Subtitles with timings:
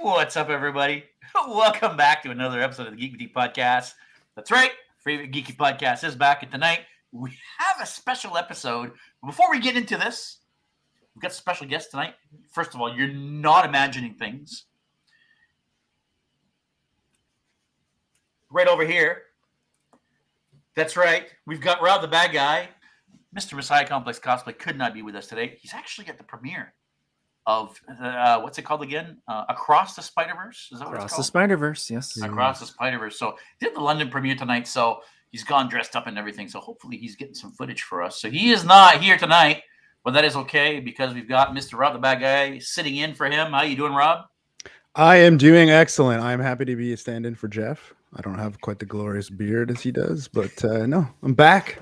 [0.00, 1.04] What's up, everybody?
[1.48, 3.92] Welcome back to another episode of the Geek Boutique Podcast.
[4.34, 6.80] That's right, favorite geeky podcast is back, and tonight
[7.12, 8.90] we have a special episode.
[9.24, 10.38] Before we get into this,
[11.14, 12.14] we've got special guest tonight.
[12.50, 14.64] First of all, you're not imagining things.
[18.50, 19.22] Right over here.
[20.74, 21.26] That's right.
[21.46, 22.68] We've got Rob the Bad Guy.
[23.34, 23.54] Mr.
[23.54, 25.56] Messiah Complex Cosplay could not be with us today.
[25.60, 26.74] He's actually at the premiere
[27.46, 29.18] of uh, what's it called again?
[29.28, 30.68] Uh, Across the Spider Verse.
[30.72, 31.26] Is that what it's Across the called?
[31.26, 32.20] Spider Verse, yes.
[32.22, 33.18] Across the Spider Verse.
[33.18, 34.66] So did the London premiere tonight.
[34.66, 36.48] So he's gone dressed up and everything.
[36.48, 38.20] So hopefully he's getting some footage for us.
[38.20, 39.62] So he is not here tonight,
[40.04, 41.78] but that is okay because we've got Mr.
[41.78, 43.52] Rob the Bad Guy sitting in for him.
[43.52, 44.26] How you doing, Rob?
[44.94, 46.22] I am doing excellent.
[46.22, 47.92] I'm happy to be a stand-in for Jeff.
[48.14, 51.80] I don't have quite the glorious beard as he does, but uh, no, I'm back.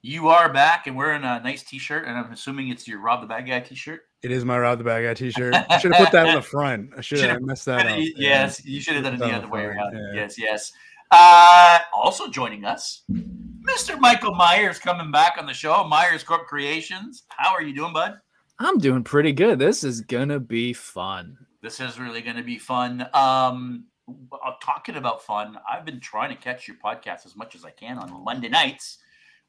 [0.00, 3.26] You are back and wearing a nice T-shirt, and I'm assuming it's your Rob the
[3.26, 4.02] Bad Guy T-shirt.
[4.24, 5.54] It is my Rob the Bad Guy T-shirt.
[5.68, 6.92] I should have put that on the front.
[6.96, 7.98] I should have messed that up.
[8.16, 9.94] Yes, you should have done it the Put other way around.
[9.94, 10.12] yeah.
[10.14, 10.72] Yes, yes.
[11.10, 14.00] Uh, also joining us, Mr.
[14.00, 15.84] Michael Myers coming back on the show.
[15.84, 17.24] Myers Corp Creations.
[17.28, 18.18] How are you doing, bud?
[18.58, 19.58] I'm doing pretty good.
[19.58, 21.36] This is gonna be fun.
[21.60, 23.06] This is really going to be fun.
[23.14, 27.64] Um, uh, talking about fun, I've been trying to catch your podcast as much as
[27.64, 28.98] I can on Monday nights.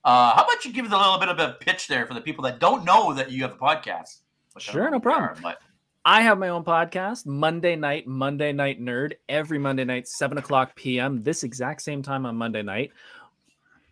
[0.05, 2.21] Uh, how about you give us a little bit of a pitch there for the
[2.21, 4.19] people that don't know that you have a podcast?
[4.55, 5.29] Which Sure, no know what they problem.
[5.29, 5.57] are, But
[6.05, 10.75] I have my own podcast, Monday Night, Monday Night Nerd, every Monday night, 7 o'clock
[10.75, 12.91] p.m., this exact same time on Monday night.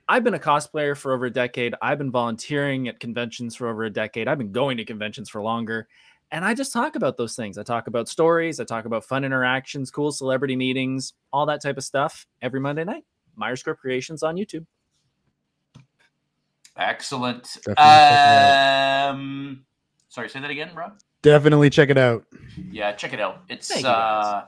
[0.07, 1.75] I've been a cosplayer for over a decade.
[1.81, 4.27] I've been volunteering at conventions for over a decade.
[4.27, 5.87] I've been going to conventions for longer.
[6.31, 7.57] And I just talk about those things.
[7.57, 8.59] I talk about stories.
[8.59, 12.83] I talk about fun interactions, cool celebrity meetings, all that type of stuff every Monday
[12.83, 13.05] night.
[13.35, 14.65] Myers Script Creations on YouTube.
[16.77, 17.43] excellent.
[17.65, 19.65] Definitely check it Um,
[20.13, 20.99] sorry, say that again, Rob.
[21.23, 22.23] Definitely check it out.
[22.71, 23.43] Yeah, check it out.
[23.49, 24.25] It's Thank you, guys.
[24.25, 24.45] uh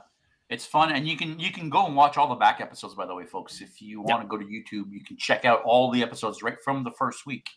[0.48, 3.04] it's fun and you can you can go and watch all the back episodes by
[3.04, 3.60] the way, folks.
[3.60, 6.56] If you want to go to YouTube, you can check out all the episodes right
[6.62, 7.48] from the first week.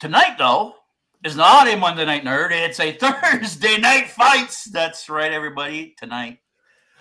[0.00, 0.74] Tonight though
[1.24, 4.64] is not a Monday night nerd, it's a Thursday night fights.
[4.64, 5.94] That's right, everybody.
[5.98, 6.38] Tonight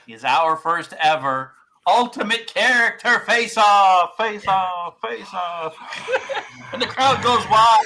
[0.08, 1.54] is our first ever
[1.88, 5.76] ultimate character face off, face off, face off.
[6.72, 7.86] and the crowd goes wild.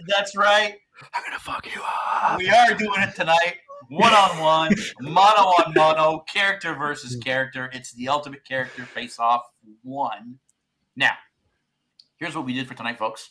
[0.08, 0.74] That's right.
[1.14, 2.38] I'm gonna fuck you up.
[2.38, 3.56] We are doing it tonight.
[3.88, 7.70] One on one, mono on mono, character versus character.
[7.72, 9.42] It's the ultimate character face off
[9.82, 10.38] one.
[10.96, 11.12] Now,
[12.18, 13.30] here's what we did for tonight, folks.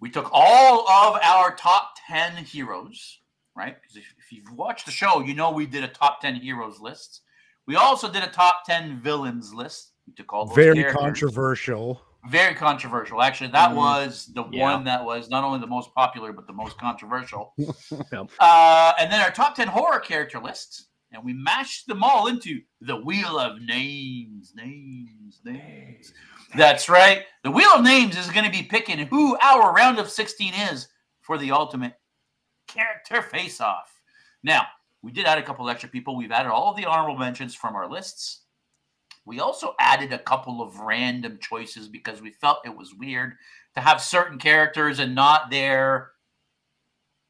[0.00, 3.20] We took all of our top 10 heroes,
[3.54, 3.80] right?
[3.80, 6.80] Because if, if you've watched the show, you know we did a top 10 heroes
[6.80, 7.20] list.
[7.66, 9.92] We also did a top 10 villains list.
[10.06, 11.00] We took all those Very characters.
[11.00, 12.02] controversial.
[12.28, 13.20] Very controversial.
[13.22, 13.76] Actually, that Mhm.
[13.76, 14.62] was the Yeah.
[14.62, 17.54] one that was not only the most popular, but the most controversial.
[18.12, 18.30] Yep.
[18.38, 20.88] Uh, and then our top 10 horror character lists.
[21.12, 24.54] And we mashed them all into the Wheel of Names.
[24.54, 26.12] Names, names.
[26.54, 27.26] That's right.
[27.44, 30.88] The Wheel of Names is going to be picking who our round of 16 is
[31.20, 32.00] for the ultimate
[32.66, 34.00] character face off.
[34.42, 34.66] Now,
[35.02, 36.16] we did add a couple extra people.
[36.16, 38.42] We've added all of the honorable mentions from our lists.
[39.24, 43.34] We also added a couple of random choices because we felt it was weird
[43.74, 46.12] to have certain characters and not their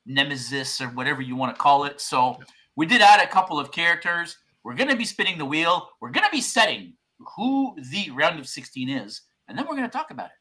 [0.07, 2.01] nemesis or whatever you want to call it.
[2.01, 2.39] So
[2.77, 4.39] we did add a couple of characters.
[4.65, 5.89] We're going to be spinning the wheel.
[6.01, 6.95] We're going to be setting
[7.37, 10.33] who the round of 16 is, and then we're going to talk about it.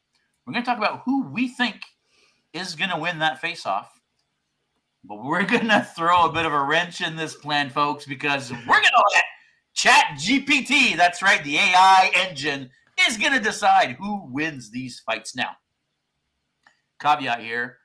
[0.46, 1.76] We're going to talk about who we think
[2.52, 4.01] is going to win that face off.
[5.04, 8.50] But we're going to throw a bit of a wrench in this plan, folks, because
[8.52, 9.24] we're going to let
[9.74, 12.70] Chat GPT, that's right, the AI engine,
[13.08, 15.34] is going to decide who wins these fights.
[15.34, 15.50] Now,
[17.00, 17.78] caveat here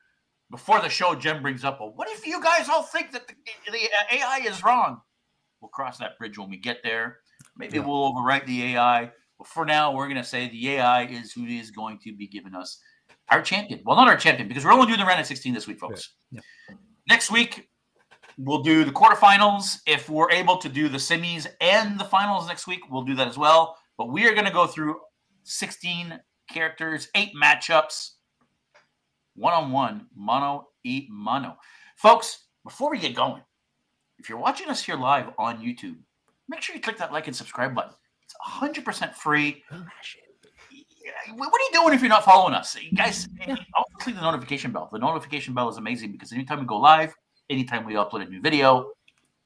[0.52, 3.34] before the show, Jen brings up, well, what if you guys all think that the,
[3.72, 5.02] the uh, AI is wrong?
[5.62, 7.18] We'll cross that bridge when we get there.
[7.58, 7.86] Maybe Yeah.
[7.86, 9.12] we'll overwrite the AI.
[9.40, 12.28] But for now, we're going to say the AI is who is going to be
[12.28, 12.80] giving us
[13.30, 13.82] our champion.
[13.86, 16.14] Well, not our champion, because we're only doing the round of 16 this week, folks.
[16.32, 16.42] Yeah.
[17.08, 17.70] Next week,
[18.38, 19.80] we'll do the quarterfinals.
[19.88, 23.28] If we're able to do the semis and the finals next week, we'll do that
[23.28, 23.78] as well.
[23.98, 25.00] But we are going to go through
[25.44, 26.20] 16
[26.52, 28.12] characters, eight matchups,
[29.36, 31.58] one on one, mono e mono.
[31.96, 33.42] Folks, before we get going,
[34.20, 35.96] if you're watching us here live on YouTube,
[36.50, 37.94] make sure you click that like and subscribe button.
[38.24, 39.64] It's 100% free.
[39.72, 40.27] Oh, yeah,
[41.36, 42.76] What are you doing if you're not following us?
[42.80, 43.52] You guys, mm-hmm.
[43.52, 44.90] also click the notification bell.
[44.92, 47.14] The notification bell is amazing because anytime we go live,
[47.50, 48.92] anytime we upload a new video,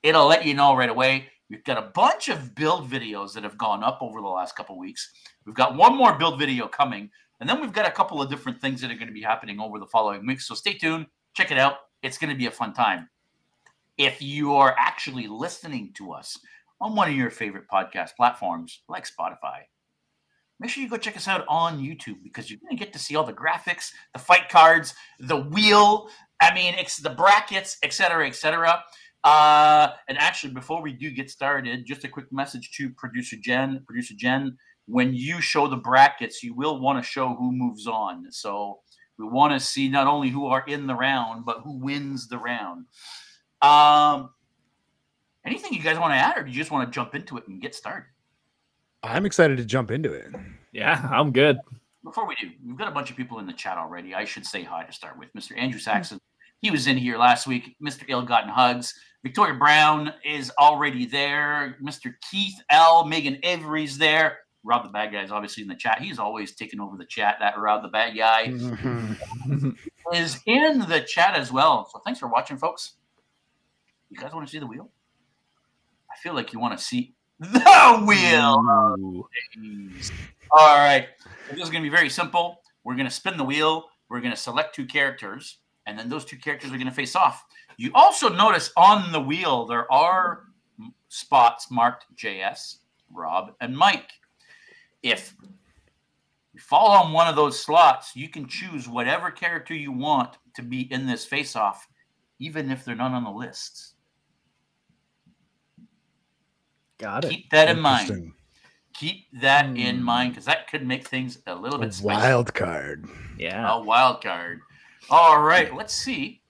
[0.03, 1.27] it'll let you know right away.
[1.49, 4.77] We've got a bunch of build videos that have gone up over the last couple
[4.79, 5.11] weeks.
[5.45, 7.09] We've got one more build video coming,
[7.39, 9.59] and then we've got a couple of different things that are going to be happening
[9.59, 10.47] over the following weeks.
[10.47, 11.75] So stay tuned, check it out.
[12.03, 13.09] It's going to be a fun time.
[13.97, 16.37] if you are actually listening to us
[16.79, 19.61] on one of your favorite podcast platforms like Spotify,
[20.61, 22.99] make sure you go check us out on YouTube because you're going to get to
[22.99, 26.07] see all the graphics, the fight cards, the wheel.
[26.39, 28.83] I mean, it's the brackets, etc., etc.
[29.23, 33.83] Uh, and actually, before we do get started, just a quick message to producer Jen.
[33.87, 34.55] Producer Jen,
[34.85, 38.31] when you show the brackets, you will want to show who moves on.
[38.31, 38.81] So
[39.17, 42.37] we want to see not only who are in the round, but who wins the
[42.37, 42.85] round.
[43.63, 44.29] Um,
[45.43, 47.47] anything you guys want to add, or do you just want to jump into it
[47.47, 48.05] and get started?
[49.03, 50.27] I'm excited to jump into it.
[50.71, 51.57] Yeah, I'm good.
[52.03, 54.15] Before we do, we've got a bunch of people in the chat already.
[54.15, 55.29] I should say hi to start with.
[55.33, 55.57] Mr.
[55.57, 56.19] Andrew Saxon,
[56.61, 57.75] he was in here last week.
[57.83, 58.03] Mr.
[58.07, 58.93] Ill Gotten Hugs.
[59.23, 61.77] Victoria Brown is already there.
[61.81, 62.13] Mr.
[62.29, 63.05] Keith L.
[63.05, 64.39] Megan Avery's there.
[64.63, 65.99] Rob the Bad Guy is obviously in the chat.
[65.99, 67.37] He's always taking over the chat.
[67.39, 68.43] That Rob the Bad Guy
[70.13, 71.89] is in the chat as well.
[71.91, 72.93] So thanks for watching, folks.
[74.09, 74.89] You guys want to see the wheel?
[76.11, 79.27] I feel like you want to see the wheel.
[80.51, 81.07] All right.
[81.49, 82.61] So this is going to be very simple.
[82.83, 83.89] We're going to spin the wheel.
[84.09, 87.15] We're going to select two characters, and then those two characters are going to face
[87.15, 87.45] off.
[87.77, 90.43] You also notice on the wheel there are
[91.07, 92.77] spots marked JS,
[93.11, 94.09] Rob, and Mike.
[95.01, 95.33] If
[96.53, 100.61] you fall on one of those slots, you can choose whatever character you want to
[100.61, 101.87] be in this face off,
[102.39, 103.90] even if they're not on the lists.
[107.01, 107.31] Got it.
[107.31, 108.31] Keep that in mind.
[108.93, 110.03] Keep that in Hmm.
[110.03, 112.05] mind because that could make things a little A bit spicy.
[112.21, 113.09] wild card.
[113.37, 113.73] Yeah.
[113.73, 114.61] A wild card.
[115.09, 116.41] All right, let's see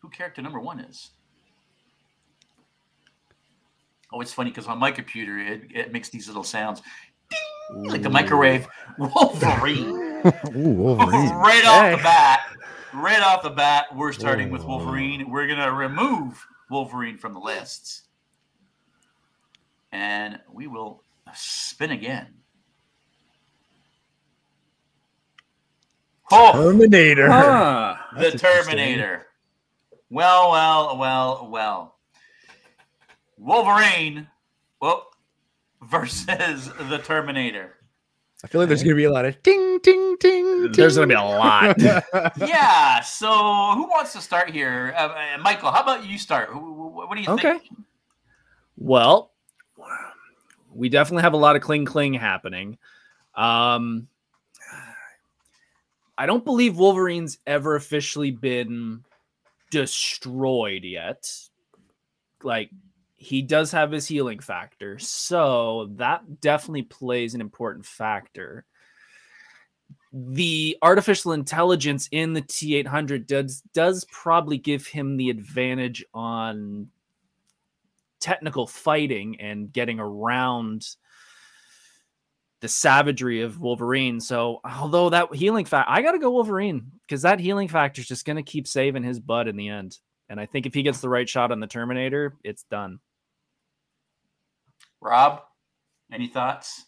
[0.00, 1.10] who character number one is.
[4.12, 6.82] Oh, it's funny because on my computer it, it makes these little sounds
[7.30, 8.66] ding, like the microwave.
[8.98, 10.22] Wolverine.
[10.56, 11.30] Ooh, Wolverine.
[11.34, 12.40] right off the bat.
[12.94, 15.28] Right off the bat, we're starting with Wolverine.
[15.30, 18.02] We're gonna remove Wolverine from the lists.
[19.96, 21.02] And we will
[21.34, 22.26] spin again.
[26.30, 27.30] Oh, Terminator.
[27.30, 27.96] Huh.
[28.18, 29.26] the Terminator.
[30.10, 31.96] Well, well, well, well.
[33.38, 34.26] Wolverine,
[34.82, 35.06] well,
[35.82, 37.72] versus the Terminator.
[38.44, 40.72] I feel like there's gonna be a lot of ting ting ting.
[40.72, 41.76] There's gonna be a lot.
[42.36, 43.00] yeah.
[43.00, 43.28] So,
[43.74, 44.92] who wants to start here?
[44.94, 46.50] Uh, uh, Michael, how about you start?
[46.50, 47.58] Who- who- What do you Okay.
[47.60, 47.70] think?
[48.76, 49.32] Well,
[50.76, 52.78] we definitely have a lot of cling cling happening.
[53.34, 54.08] Um,
[56.18, 59.04] I don't believe Wolverine's ever officially been
[59.70, 61.30] destroyed yet.
[62.42, 62.70] Like
[63.16, 68.64] he does have his healing factor, so that definitely plays an important factor.
[70.12, 76.88] The artificial intelligence in the T800 does does probably give him the advantage on
[78.20, 80.86] technical fighting and getting around
[82.60, 84.20] the savagery of Wolverine.
[84.20, 88.08] So, although that healing factor, I got to go Wolverine because that healing factor is
[88.08, 89.98] just going to keep saving his butt in the end.
[90.28, 92.98] And I think if he gets the right shot on the Terminator, it's done.
[95.00, 95.42] Rob,
[96.12, 96.84] any thoughts?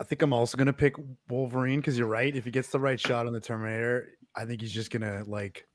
[0.00, 0.96] I think I'm also gonna pick
[1.28, 2.34] Wolverine because you're right.
[2.34, 5.66] If he gets the right shot on the Terminator, I think he's just gonna like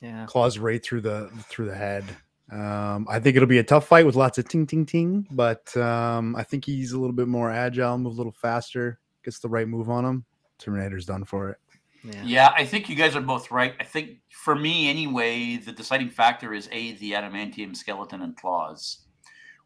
[0.00, 0.26] Yeah.
[0.26, 2.04] claws right through the through the head.
[2.52, 5.76] Um, I think it'll be a tough fight with lots of ting ting ting, but
[5.76, 9.48] um, I think he's a little bit more agile, moves a little faster, gets the
[9.48, 10.24] right move on him.
[10.58, 11.58] Terminator's done for it.
[12.02, 12.22] Yeah.
[12.24, 13.74] Yeah, I think you guys are both right.
[13.78, 19.04] I think for me, anyway, the deciding factor is a the adamantium skeleton and claws,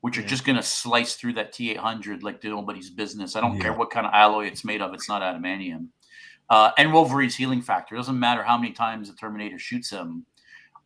[0.00, 3.36] which are just going to slice through that T eight hundred like nobody's business.
[3.36, 5.88] I don't care what kind of alloy it's made of; it's not adamantium.
[6.50, 10.26] Uh, and Wolverine's healing factor doesn't matter how many times the Terminator shoots him,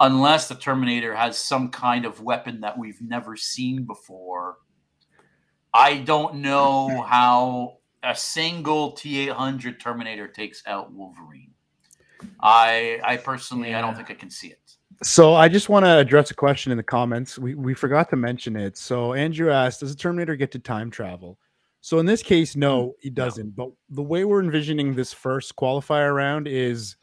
[0.01, 4.59] unless the Terminator has some kind of weapon that we've never seen before.
[5.75, 11.53] I don't know how a single T800 Terminator takes out Wolverine.
[12.41, 14.61] I I personally I don't think I can see it.
[15.03, 17.39] So I just want to address a question in the comments.
[17.39, 18.77] We we forgot to mention it.
[18.77, 21.39] So Andrew asked, "Does the Terminator get to time travel?"
[21.81, 23.55] So in this case, no, mm, he doesn't.
[23.55, 26.97] But the way we're envisioning this first qualifier round is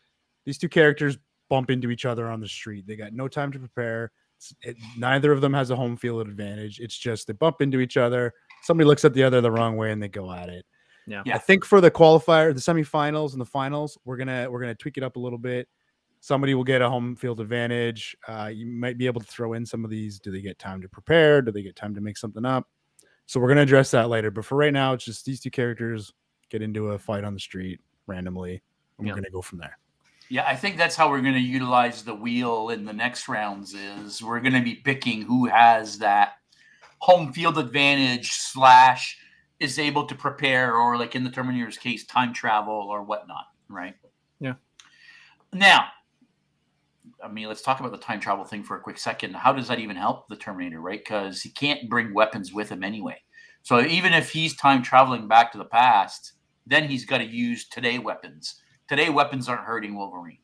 [0.46, 1.18] these two characters
[1.56, 2.86] bump into each other on the street.
[2.86, 4.12] They got no time to prepare.
[4.62, 6.82] It, neither of them has a home field advantage.
[6.82, 8.34] It's just they bump into each other.
[8.64, 10.66] Somebody looks at the other the wrong way and they go at it.
[11.08, 11.24] Yeah.
[11.26, 11.36] Yeah.
[11.36, 14.98] I think for the qualifier, the semifinals and the finals, we're gonna we're gonna tweak
[14.98, 15.70] it up a little bit.
[16.20, 18.18] Somebody will get a home field advantage.
[18.28, 20.20] Uh, you might be able to throw in some of these.
[20.20, 21.42] Do they get time to prepare?
[21.42, 22.68] Do they get time to make something up?
[23.28, 24.32] So we're gonna address that later.
[24.32, 26.12] But for right now, it's just these two characters
[26.50, 28.62] get into a fight on the street randomly,
[28.98, 29.14] and Yeah.
[29.14, 29.78] we're gonna go from there.
[30.30, 33.74] Yeah, I think that's how we're going to utilize the wheel in the next rounds.
[33.74, 36.34] Is we're going to be picking who has that
[37.00, 39.18] home field advantage slash
[39.60, 43.46] is able to prepare, or like in the Terminator's case, time travel or whatnot.
[43.70, 43.96] Right.
[44.40, 44.54] Yeah.
[45.54, 45.88] Now,
[47.24, 49.36] I mean, let's talk about the time travel thing for a quick second.
[49.36, 51.00] How does that even help the Terminator, right?
[51.00, 53.22] Because he can't bring weapons with him anyway.
[53.64, 56.34] So even if he's time traveling back to the past,
[56.68, 58.62] then he's got to use today weapons.
[58.88, 60.38] Today weapons aren't hurting Wolverine.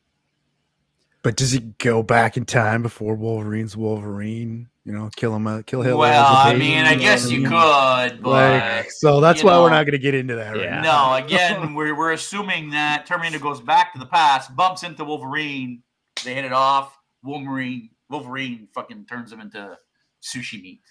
[1.23, 4.67] But does he go back in time before Wolverine's Wolverine?
[4.85, 5.99] You know, kill him, uh, kill Hitler.
[5.99, 9.47] Well, as a I baby, mean, I guess you could, but Like, so that's you
[9.47, 10.81] why we're not going to get into that right Yeah.
[10.81, 11.19] now.
[11.19, 15.83] No, again, we're, we're assuming that Terminator goes back to the past, bumps into Wolverine,
[16.25, 16.97] they hit it off.
[17.23, 19.77] Wolverine, Wolverine fucking turns him into
[20.23, 20.81] sushi meat.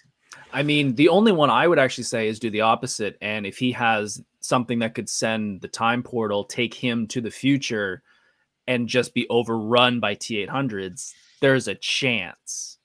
[0.53, 3.17] I mean, the only one I would actually say is do the opposite.
[3.21, 7.31] And if he has something that could send the time portal, take him to the
[7.31, 8.03] future,
[8.67, 12.77] and just be overrun by T 800s, there's a chance.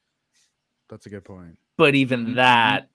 [0.89, 1.59] That's a good point.
[1.77, 2.89] But even Mhm, that,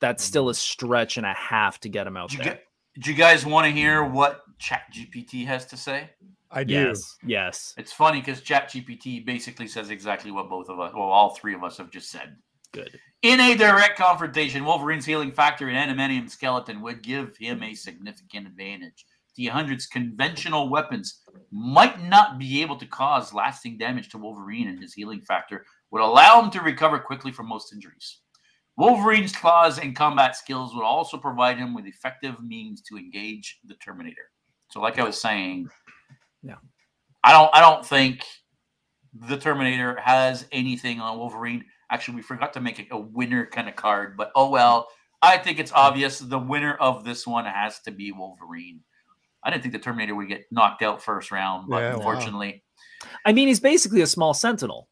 [0.00, 2.54] that's still a stretch and a half to get him out Do you, there.
[2.54, 6.10] gu- do you guys want to hear what ChatGPT has to say?
[6.50, 6.74] I do.
[6.74, 11.34] Yes, yes, It's funny because ChatGPT basically says exactly what both of us, well, all
[11.34, 12.36] three of us have just said.
[12.72, 12.98] Good.
[13.22, 18.48] In a direct confrontation, Wolverine's healing factor and adamantium skeleton would give him a significant
[18.48, 19.06] advantage.
[19.36, 24.78] The 100's conventional weapons might not be able to cause lasting damage to Wolverine, and
[24.78, 28.18] his healing factor would allow him to recover quickly from most injuries.
[28.76, 33.74] Wolverine's claws and combat skills would also provide him with effective means to engage the
[33.74, 34.30] Terminator.
[34.70, 35.68] So, like I was saying,
[36.42, 36.56] Yeah.
[37.24, 38.24] I don't, I don't think
[39.14, 41.64] the Terminator has anything on Wolverine.
[41.92, 44.88] Actually, we forgot to make a, a winner kind of card, but oh well.
[45.24, 48.80] I think it's obvious the winner of this one has to be Wolverine.
[49.44, 51.96] I didn't think the Terminator would get knocked out first round, but Yeah, wow.
[51.98, 52.64] unfortunately,
[53.24, 54.88] I mean, he's basically a small sentinel.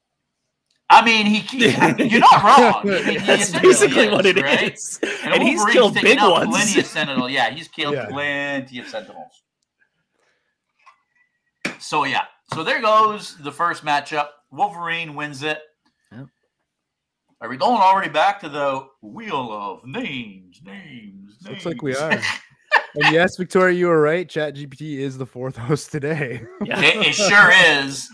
[0.89, 2.91] I mean, he, he- you're not wrong.
[2.91, 5.01] I mean, That's essentially basically what it is.
[5.03, 5.35] right?
[5.35, 6.51] And, he's killed big out ones.
[6.51, 7.29] Plenty of Sentinel.
[7.29, 8.07] Yeah, he's killed Yeah.
[8.07, 9.43] plenty of Sentinels.
[11.79, 14.29] So yeah, so there goes the first matchup.
[14.51, 15.59] Wolverine wins it.
[17.41, 17.47] Yep.
[17.47, 20.61] Are we going already back to the wheel of names?
[20.65, 21.37] Names.
[21.43, 21.49] names?
[21.49, 22.11] Looks like we are.
[22.95, 24.29] and yes, Victoria, you were right.
[24.29, 26.43] Chat GPT is the fourth host today.
[26.65, 26.81] Yeah.
[26.81, 28.11] it, it sure is.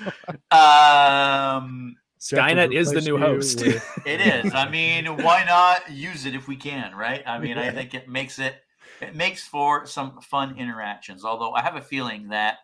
[0.50, 3.62] Um, Skynet is the new host.
[4.06, 4.54] It is.
[4.54, 7.22] I mean, why not use it if we can, right?
[7.26, 8.54] I mean, I think it makes it
[9.00, 11.24] it makes for some fun interactions.
[11.24, 12.58] Although I have a feeling that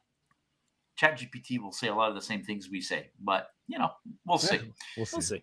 [1.01, 3.91] ChatGPT will say a lot of the same things we say, but you know,
[4.25, 4.61] we'll see.
[4.97, 5.17] We'll see.
[5.17, 5.43] We'll see.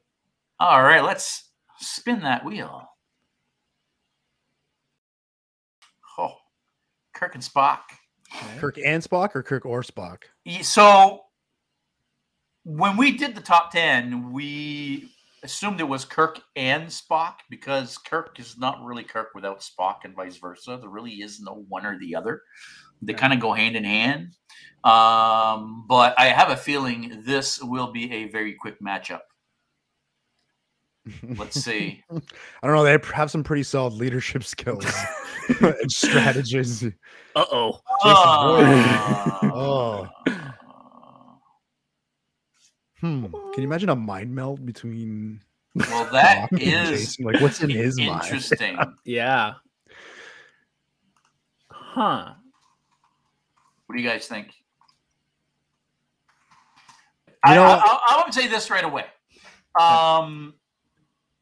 [0.60, 1.50] All right, let's
[1.80, 2.86] spin that wheel.
[6.18, 6.36] Oh,
[7.16, 7.80] Kirk and Spock.
[8.58, 10.24] Kirk and Spock or Kirk or Spock?
[10.62, 11.22] So
[12.64, 15.12] when we did the top 10, we
[15.44, 20.16] assumed it was Kirk and Spock because Kirk is not really Kirk without Spock and
[20.16, 20.78] vice versa.
[20.80, 22.42] There really is no one or the other.
[23.02, 24.36] They kind of go hand in hand.
[24.84, 29.22] Um, but I have a feeling this will be a very quick matchup.
[31.38, 32.04] Let's see.
[32.12, 32.84] I don't know.
[32.84, 34.86] They have some pretty solid leadership skills
[35.62, 36.84] and strategies.
[36.84, 36.90] Uh
[37.52, 37.80] oh.
[38.04, 40.08] Oh.
[43.00, 43.26] Hmm.
[43.28, 45.40] Can you imagine a mind meld between
[45.76, 47.26] Well, that Spock and is Jason?
[47.26, 48.24] like what's in his mind?
[48.26, 48.78] interesting.
[49.06, 49.54] Yeah.
[51.72, 52.34] Huh.
[53.86, 54.48] What do you guys think?
[57.46, 59.06] You I, know- I, I, I would say this right away.
[59.80, 60.56] Um,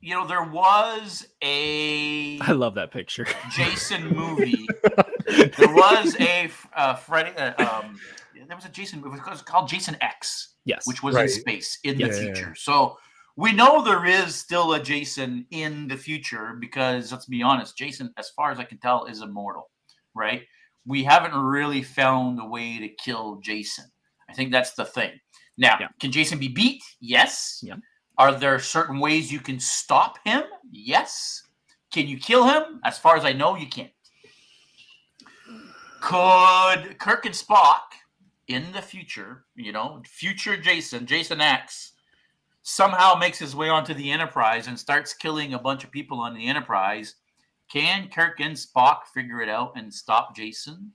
[0.07, 3.27] you know, there was a I love that picture.
[3.51, 4.65] Jason movie.
[5.27, 7.31] there was a uh, Freddy.
[7.37, 7.99] Uh, um,
[8.47, 9.17] there was a Jason movie.
[9.17, 10.87] It was called Jason X, Yes.
[10.87, 12.33] which was in space in Yeah, the yeah, yeah.
[12.33, 12.55] future.
[12.55, 12.97] So
[13.35, 18.13] we know there is still a Jason in the future because let's be honest, Jason,
[18.17, 19.69] as far as I can tell, is immortal,
[20.15, 20.43] right?
[20.85, 23.83] We haven't really found a way to kill Jason.
[24.29, 25.19] I think that's the thing.
[25.57, 25.89] Now, Yeah.
[25.99, 26.81] can Jason be beat?
[27.01, 27.59] Yes.
[27.61, 27.75] Yeah.
[28.17, 30.43] Are there certain ways you can stop him?
[30.71, 31.43] Yes.
[31.91, 32.79] Can you kill him?
[32.83, 33.91] As far as I know, you can't.
[36.01, 37.81] Could Kirk and Spock
[38.47, 41.93] in the future, you know, future Jason, Jason X,
[42.62, 46.33] somehow makes his way onto the Enterprise and starts killing a bunch of people on
[46.33, 47.15] the Enterprise?
[47.71, 50.91] Can Kirk and Spock figure it out and stop Jason?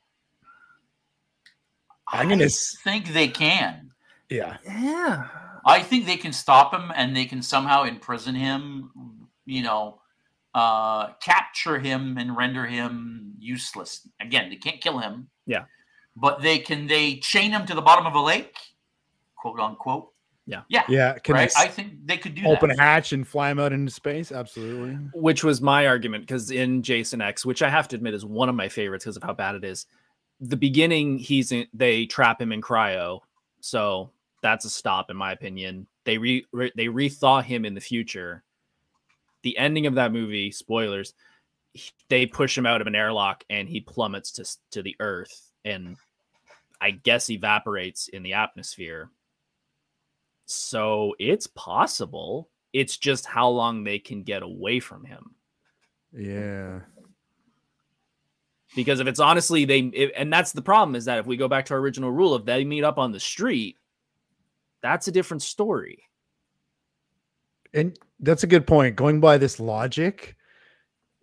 [2.09, 3.91] I'm gonna I s- think they can.
[4.29, 4.57] Yeah.
[4.65, 5.29] Yeah.
[5.65, 8.91] I think they can stop him and they can somehow imprison him,
[9.47, 10.01] you know,
[10.55, 14.07] uh, capture him and render him useless.
[14.21, 15.29] Again, they can't kill him.
[15.47, 15.65] Yeah.
[16.15, 18.57] but they can they chain him to the bottom of a lake,
[19.37, 20.11] quote unquote.
[20.47, 20.63] Yeah.
[20.69, 21.51] yeah, Yeah, can right.
[21.55, 22.79] they I s- think they could do open that.
[22.79, 24.33] a hatch and fly him out into space?
[24.33, 24.95] Absolutely.
[25.15, 28.49] which was my argument because in Jason X, which I have to admit is one
[28.49, 29.87] of my favorites because of how bad it is.
[30.41, 33.21] The beginning, he's in, they trap him in cryo,
[33.61, 34.11] so
[34.43, 35.87] that's a stop in my opinion.
[36.05, 38.43] They re, re they rethaw him in the future.
[39.43, 41.15] The ending of that movie, spoilers,
[41.73, 45.51] he- they push him out of an airlock and he plummets to to the earth
[45.65, 45.97] and
[46.81, 49.11] I guess evaporates in the atmosphere.
[50.47, 52.49] So it's possible.
[52.73, 55.35] It's just how long they can get away from him.
[56.13, 56.81] Yeah.
[58.75, 61.67] because if it's honestly they and that's the problem is that if we go back
[61.67, 63.77] to our original rule if they meet up on the street
[64.83, 66.05] that's a different story
[67.75, 68.97] And that's a good point.
[68.97, 70.37] Going by this logic,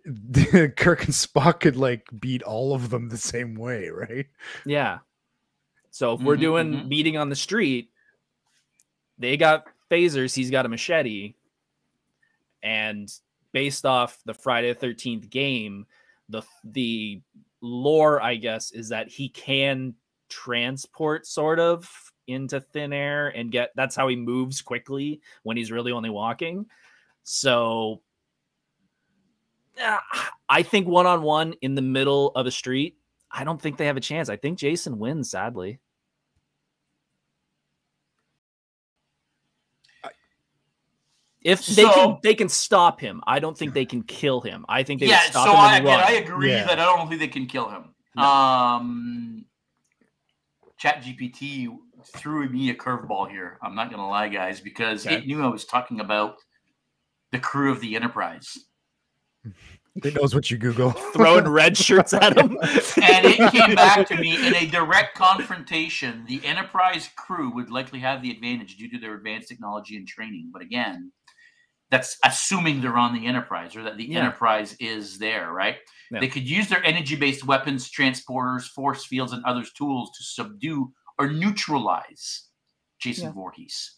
[0.34, 4.28] Kirk and Spock could like beat all of them the same way, right?
[4.66, 5.00] yeah
[5.92, 6.88] so if we're Mhm, doing mhm.
[6.88, 7.92] meeting on the street
[9.18, 11.34] they got phasers he's got a machete
[12.64, 13.10] and
[13.52, 15.86] based off the friday the 13th game
[16.30, 17.22] the the
[17.62, 19.94] lore i guess is that he can
[20.30, 21.90] transport sort of
[22.30, 26.66] into thin air and get that's how he moves quickly when he's really only walking
[27.24, 28.02] so
[29.84, 29.98] uh,
[30.48, 32.98] i think one-on-one in the middle of a street
[33.32, 35.80] i don't think they have a chance i think jason wins sadly
[41.42, 44.66] if they So- can they can stop him i don't think they can kill him
[44.68, 46.08] i think they yeah, stop so him I and again, run.
[46.08, 46.66] I agree Yeah.
[46.66, 47.94] that I don't think they can kill him.
[48.16, 48.24] No.
[48.24, 49.46] Um,
[50.78, 51.68] Chat GPT
[52.06, 53.58] threw me a curveball here.
[53.62, 55.18] I'm not gonna lie, guys, because Okay.
[55.18, 56.38] it knew I was talking about
[57.32, 58.58] the crew of the Enterprise,
[59.96, 60.92] It knows what you Google.
[61.14, 66.24] throwing red shirts at him and it came back to me in a direct confrontation.
[66.28, 70.50] The Enterprise crew would likely have the advantage due to their advanced technology and training,
[70.54, 71.12] but again.
[71.92, 74.20] That's assuming they're on the Enterprise or that the Yeah.
[74.20, 75.78] Enterprise is there, right?
[76.12, 76.20] Yeah.
[76.20, 80.94] They could use their energy based weapons, transporters, force fields, and other tools to subdue
[81.20, 82.50] or neutralize
[83.00, 83.32] Jason Yeah.
[83.34, 83.98] Voorhees.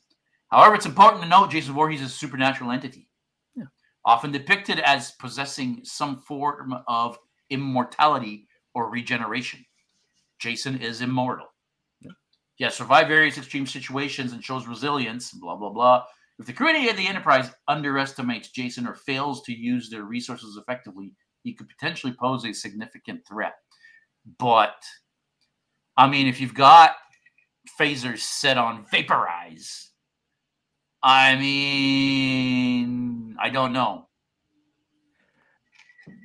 [0.50, 3.10] However, it's important to note Jason Voorhees is a supernatural entity,
[3.56, 3.66] Yeah.
[4.04, 7.18] often depicted as possessing some form of
[7.50, 9.66] immortality or regeneration.
[10.40, 11.48] Jason is immortal.
[12.02, 12.12] Yeah.
[12.56, 16.06] He has survived various extreme situations and shows resilience, blah, blah, blah.
[16.40, 21.14] If the crew of the Enterprise underestimates Jason or fails to use their resources effectively,
[21.44, 23.54] he could potentially pose a significant threat.
[24.40, 24.84] But,
[25.98, 26.96] I mean, if you've got
[27.80, 29.90] phasers set on vaporize,
[31.04, 34.08] I mean, I don't know.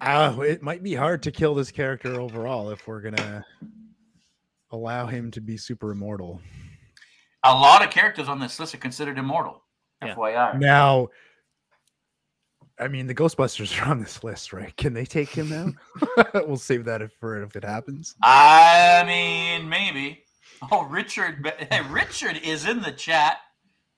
[0.03, 3.45] Oh, it might be hard to kill this character overall if we're gonna
[4.71, 6.41] allow him to be super immortal.
[7.45, 9.63] A lot of characters on this list are considered immortal.
[10.03, 10.15] Yeah.
[10.15, 10.59] FYI.
[10.59, 11.09] Now,
[12.79, 14.77] I mean, the Ghostbusters are on this list, right?
[14.77, 15.73] Can they take him out?
[16.47, 18.15] we'll save that if- for if it happens.
[18.23, 20.23] I mean, maybe.
[20.71, 23.39] Oh, Richard, hey, Richard is in the chat,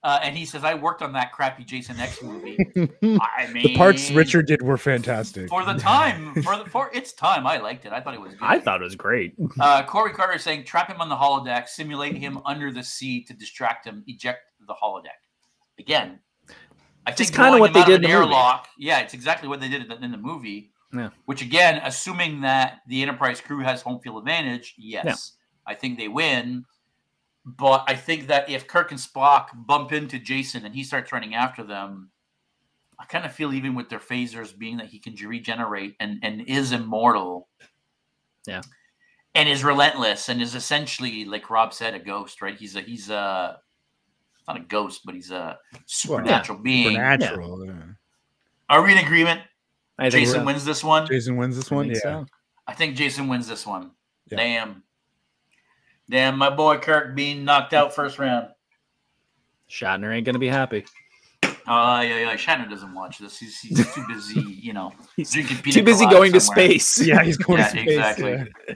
[0.02, 2.56] uh, and he says, "I worked on that crappy Jason X movie."
[3.02, 5.48] I mean, the parts Richard did were fantastic.
[5.48, 7.92] for the time, for the for its time, I liked it.
[7.92, 8.32] I thought it was.
[8.34, 8.42] Good.
[8.42, 11.68] i thought it was great Uh, Corey Carter is saying, "Trap him on the holodeck,
[11.68, 15.18] simulate him under the sea to distract him, eject the holodeck."
[15.78, 16.18] Again,
[17.06, 18.18] I Just think kinda what they did in an the movie.
[18.34, 18.68] airlock.
[18.78, 20.72] Yeah, it's exactly what they did in the, in the movie.
[20.92, 21.10] Yeah.
[21.26, 25.32] Which again, assuming that the Enterprise crew has home field advantage, yes,
[25.68, 26.64] I think they win.
[27.44, 31.34] But I think that if Kirk and Spock bump into Jason and he starts running
[31.34, 32.10] after them,
[32.98, 36.42] I kind of feel even with their phasers being that he can regenerate and, and
[36.42, 37.48] is immortal.
[38.46, 38.62] Yeah.
[39.34, 42.56] And is relentless and is essentially, like Rob said, a ghost, right?
[42.56, 43.60] He's a he's a
[44.48, 46.92] not a ghost, but he's a supernatural being.
[46.92, 47.66] Supernatural.
[47.66, 47.72] yeah.
[48.68, 49.42] Are we in agreement?
[49.98, 51.06] i Jason wins this one.
[51.06, 51.86] Jason wins this one.
[51.86, 52.02] think Yeah.
[52.02, 52.26] so.
[52.66, 53.92] I think Jason wins this one.
[54.30, 54.38] Yeah.
[54.38, 54.82] Damn.
[56.10, 58.48] Damn, my boy Kirk being knocked out first round.
[59.70, 60.84] shatner ain't gonna be happy
[61.42, 62.34] Uh, yeah, yeah.
[62.36, 63.38] Shatner doesn't watch this.
[63.38, 66.98] He's, he's too busy, you know, He's drinking pina too busy colada going to space
[67.06, 67.88] Yeah, he's going Yeah, to space.
[67.88, 68.30] exactly.
[68.68, 68.74] yeah.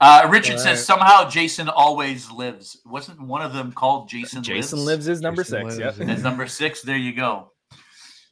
[0.00, 2.80] Uh, Richard All says somehow Jason always lives.
[2.86, 4.42] Wasn't one of them called Jason?
[4.44, 5.06] jason lives?
[5.06, 6.08] lives is number Jason six Lives, yep.
[6.08, 6.14] yeah.
[6.14, 6.82] As number six.
[6.82, 7.52] There you go.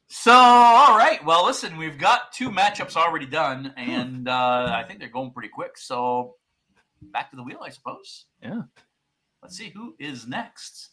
[0.08, 1.22] So, all right.
[1.24, 5.48] Well, listen, we've got two matchups already done, and uh, I think they're going pretty
[5.48, 5.76] quick.
[5.76, 6.34] So,
[7.12, 8.26] back to the wheel, I suppose.
[8.42, 8.62] Yeah.
[9.42, 10.90] Let's see who is next.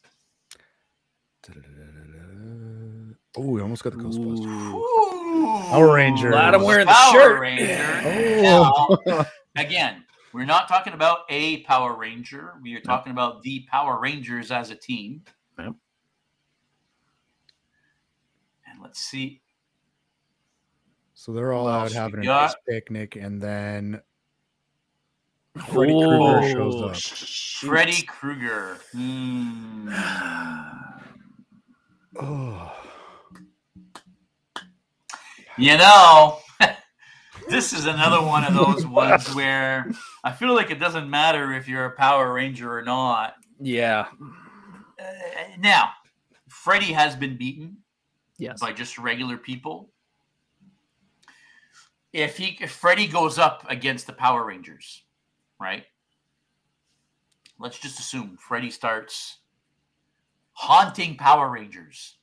[3.35, 4.73] Oh, we almost got the Ghostbusters.
[4.73, 5.03] Ooh.
[5.33, 6.31] Ooh, Power Rangers.
[6.31, 7.41] Glad I'm wearing the Power shirt.
[7.41, 8.01] Ranger.
[8.05, 8.97] Oh.
[9.05, 12.53] Now, again, We're not talking about a Power Ranger.
[12.63, 15.21] We are talking about the Power Rangers as a team.
[15.59, 15.73] Yep.
[18.67, 19.41] And let's see.
[21.13, 24.01] So they're all out having a nice picnic, and then
[25.57, 26.95] Freddy Krueger shows Oh, up.
[26.95, 27.67] shoot.
[27.69, 28.77] Freddy Krueger.
[28.91, 29.89] Hmm.
[32.19, 32.75] oh,
[35.57, 36.39] You know,
[37.49, 39.91] this is another one of those ones where
[40.23, 43.35] I feel like it doesn't matter if you're a Power Ranger or not.
[43.59, 44.07] Yeah.
[44.99, 45.03] Uh,
[45.59, 45.91] now,
[46.49, 47.77] Freddy has been beaten
[48.39, 48.59] Yes.
[48.59, 49.91] by just regular people.
[52.11, 55.03] If he if Freddy goes up against the Power Rangers,
[55.63, 55.85] right?
[57.57, 59.37] Let's just assume Freddy starts
[60.53, 62.17] haunting Power Rangers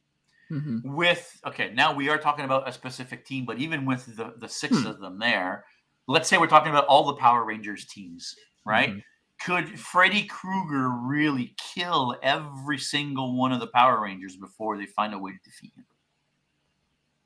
[0.50, 0.83] Mhm.
[0.85, 4.48] with okay, now we are talking about a specific team, but even with the, the
[4.48, 4.87] six Hmm.
[4.87, 5.64] of them there,
[6.07, 8.90] let's say we're talking about all the Power Rangers teams, right?
[8.90, 9.05] Mhm.
[9.40, 15.14] Could Freddy Krueger really kill every single one of the Power Rangers before they find
[15.14, 15.87] a way to defeat him?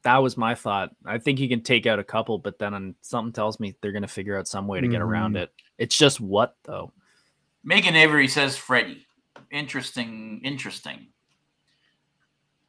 [0.04, 0.90] That was my thought.
[1.04, 3.92] I think you can take out a couple, but then um, something tells me they're
[3.92, 5.44] going to figure out some way to get around Mhm.
[5.44, 5.52] it.
[5.78, 6.92] It's just what though?
[7.64, 9.06] Megan Avery says Freddy.
[9.50, 11.08] Interesting, interesting.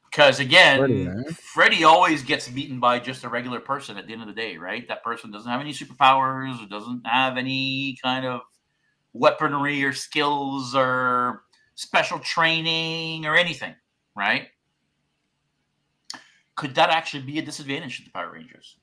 [0.10, 1.34] Because again, Freddy, eh?
[1.54, 4.56] Freddy always gets beaten by just a regular person at the end of the day,
[4.56, 4.88] right?
[4.88, 8.42] That person doesn't have any superpowers or doesn't have any kind of
[9.12, 11.44] weaponry or skills or
[11.76, 13.76] special training or anything,
[14.16, 14.48] right?
[16.56, 18.78] Could that actually be a disadvantage to the Power Rangers?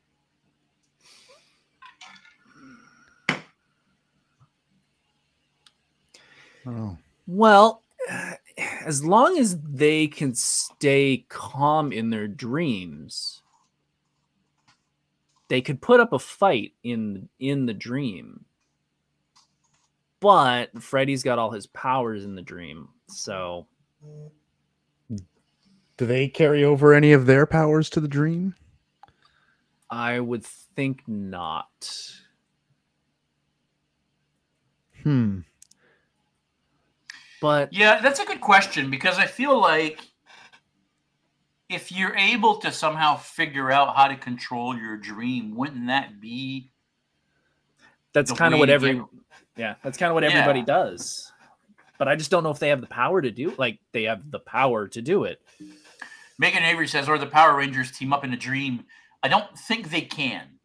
[6.66, 6.96] oh.
[7.26, 7.82] Well,
[8.84, 13.42] as long as they can stay calm in their dreams,
[15.48, 18.44] they could put up a fight in in the dream.
[20.20, 23.66] But Freddy's got all his powers in the dream, so
[25.96, 28.54] Do they carry over any of their powers to the dream?
[29.90, 32.12] I would think not.
[35.02, 35.40] Hmm.
[37.40, 40.00] But Yeah, that's a good question because I feel like
[41.68, 46.70] if you're able to somehow figure out how to control your dream, wouldn't that be
[48.12, 49.04] that's kind of what to every get-
[49.56, 50.66] yeah, that's kind of what everybody Yeah.
[50.66, 51.32] does.
[51.98, 54.30] But I just don't know if they have the power to do like they have
[54.30, 55.42] the power to do it.
[56.42, 58.84] Megan Avery says, or the Power Rangers team up in a dream?
[59.22, 60.58] I don't think they can.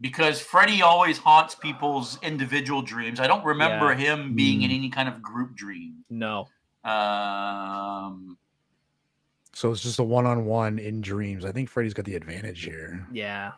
[0.00, 3.20] Because Freddy always haunts people's individual dreams.
[3.20, 3.98] I don't remember Yeah.
[4.16, 4.74] him being in Mm.
[4.74, 6.04] any kind of group dream.
[6.10, 6.48] No.
[6.82, 8.36] Um,
[9.52, 11.44] So it's just a one-on-one in dreams.
[11.44, 13.06] I think Freddy's got the advantage here.
[13.12, 13.52] Yeah.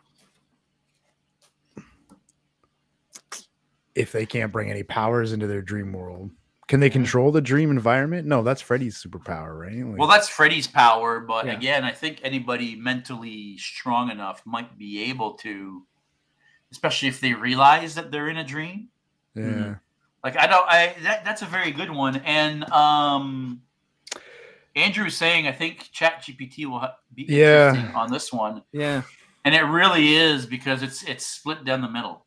[3.95, 6.29] If they can't bring any powers into their dream world,
[6.67, 8.27] can they control the dream environment?
[8.27, 9.85] No, that's Freddy's superpower, right?
[9.85, 11.53] Like, well, that's Freddy's power, but Yeah.
[11.53, 15.85] again, I think anybody mentally strong enough might be able to,
[16.71, 18.89] especially if they realize that they're in a dream.
[19.35, 19.75] yeah.
[20.23, 22.17] Like I don't I that, that's a very good one.
[22.17, 23.61] And um
[24.75, 27.69] Andrew's saying I think Chat GPT will be Yeah.
[27.69, 28.63] interesting on this one.
[28.73, 29.03] Yeah.
[29.45, 32.25] And it really is because it's it's split down the middle.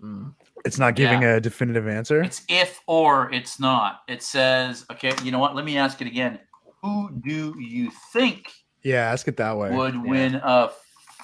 [0.00, 0.34] Mm.
[0.64, 2.22] It's not giving a definitive answer.
[2.22, 4.02] It's if or it's not.
[4.08, 5.56] It says, okay, you know what?
[5.56, 6.38] Let me ask it again.
[6.82, 8.50] Who do you think
[8.82, 9.70] Yeah, ask it that way.
[9.70, 10.02] would Yeah.
[10.02, 10.70] win a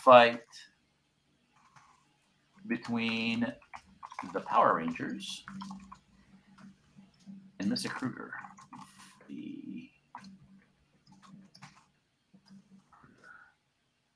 [0.02, 0.42] fight
[2.66, 3.46] between
[4.32, 5.44] the Power Rangers
[7.60, 7.88] and Mr.
[7.88, 8.32] Krueger?
[9.28, 9.90] The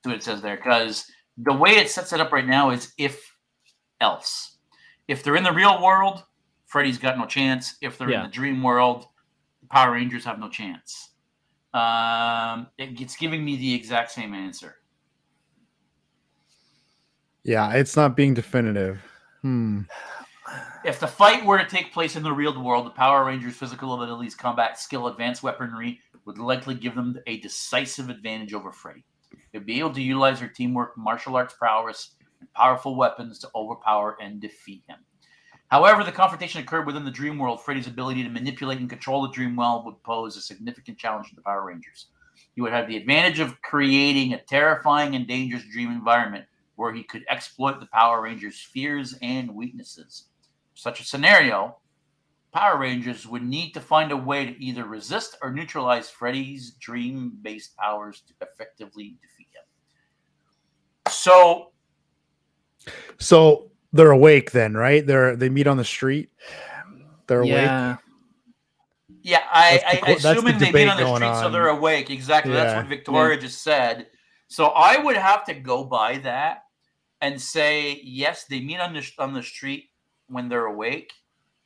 [0.04, 1.06] See what it says there, because
[1.36, 3.24] the way it sets it up right now is if
[4.00, 4.58] else.
[5.08, 6.24] If they're in the real world,
[6.66, 7.76] Freddy's got no chance.
[7.80, 8.24] If they're Yeah.
[8.24, 9.06] in the dream world,
[9.60, 11.10] the Power Rangers have no chance.
[11.74, 14.76] Um, it, it's giving me the exact same answer.
[17.44, 19.02] Yeah, it's not being definitive.
[19.40, 19.80] Hmm.
[20.84, 23.94] If the fight were to take place in the real world, the Power Rangers' physical
[24.00, 29.04] abilities, combat skill, advanced weaponry would likely give them a decisive advantage over Freddy.
[29.52, 32.14] They'd be able to utilize their teamwork, martial arts prowess,
[32.54, 34.98] powerful weapons to overpower and defeat him.
[35.68, 37.62] However, the confrontation occurred within the dream world.
[37.62, 41.34] Freddy's ability to manipulate and control the dream world would pose a significant challenge to
[41.34, 42.08] the Power Rangers.
[42.54, 46.44] He would have the advantage of creating a terrifying and dangerous dream environment
[46.76, 50.26] where he could exploit the Power Rangers' fears and weaknesses.
[50.74, 51.78] Such a scenario,
[52.52, 57.38] Power Rangers would need to find a way to either resist or neutralize Freddy's dream
[57.40, 59.64] based powers to effectively defeat him.
[61.10, 61.71] So,
[63.22, 65.06] So they're awake then, right?
[65.06, 66.30] They're they meet on the street.
[67.26, 67.52] They're awake.
[67.52, 67.96] yeah.
[69.24, 71.22] Yeah, I, That's the I, co- that's the assuming they debate meet on the going
[71.22, 72.10] street, so they're awake.
[72.10, 72.52] Exactly.
[72.52, 74.08] That's what Victoria just said.
[74.48, 76.64] So I would have to go by that
[77.20, 79.90] and say yes, they meet on the on the street
[80.26, 81.12] when they're awake.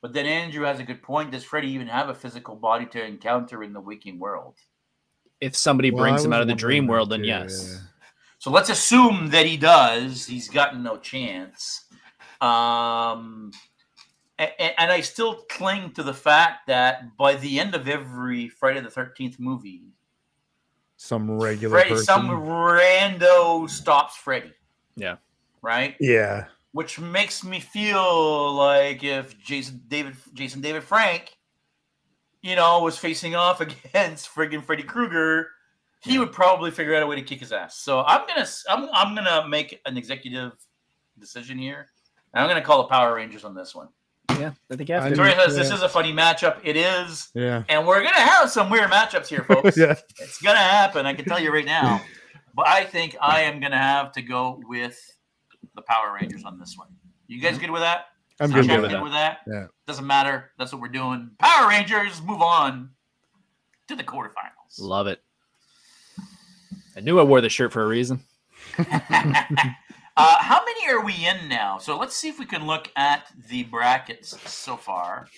[0.02, 1.32] But then Andrew has a good point.
[1.32, 4.56] Does Freddy even have a physical body to encounter in the waking world?
[5.40, 7.80] If somebody Well, brings him out of the dream world, then too, yes.
[8.46, 10.24] So let's assume that he does.
[10.24, 11.86] He's gotten no chance.
[12.40, 13.50] Um,
[14.38, 18.78] a- and, I still cling to the fact that by the end of every Friday
[18.78, 19.82] the Thirteenth movie,
[20.96, 22.04] Some regular Freddy, person.
[22.04, 24.52] some rando stops Freddy.
[24.94, 25.16] Yeah.
[25.60, 25.96] Right.
[25.98, 26.44] yeah.
[26.70, 31.36] Which makes me feel like if Jason David Jason David Frank,
[32.42, 33.60] you know, was facing off
[33.92, 35.48] against friggin' Freddy Krueger,
[36.06, 37.76] he would probably figure out a way to kick his ass.
[37.78, 40.52] So I'm gonna s- I'm I'm gonna make an executive
[41.18, 41.88] decision here.
[42.32, 43.88] And I'm gonna call the Power Rangers on this one.
[44.30, 46.58] Yeah, I think you have I Victoria says this is a funny matchup.
[46.62, 47.62] It is, Yeah.
[47.68, 49.76] and we're gonna have some weird matchups here, folks.
[49.76, 49.94] yeah.
[50.18, 51.06] It's gonna happen.
[51.06, 52.02] I can tell you right now.
[52.54, 54.98] But I think I am gonna have to go with
[55.74, 56.88] the Power Rangers on this one.
[57.26, 57.66] You guys mm-hmm.
[57.66, 58.06] good with that?
[58.40, 59.02] I'm I'm good good with with that.
[59.02, 59.38] with that.
[59.46, 59.66] Yeah.
[59.86, 60.52] Doesn't matter.
[60.58, 61.32] That's what we're doing.
[61.38, 62.90] Power Rangers move on
[63.88, 64.80] to the quarterfinals.
[64.80, 65.22] Love it.
[66.96, 68.20] I knew I wore the shirt for a reason.
[68.78, 68.94] uh,
[70.16, 71.76] how many are we in now?
[71.78, 75.28] So let's see if we can look at the brackets so far.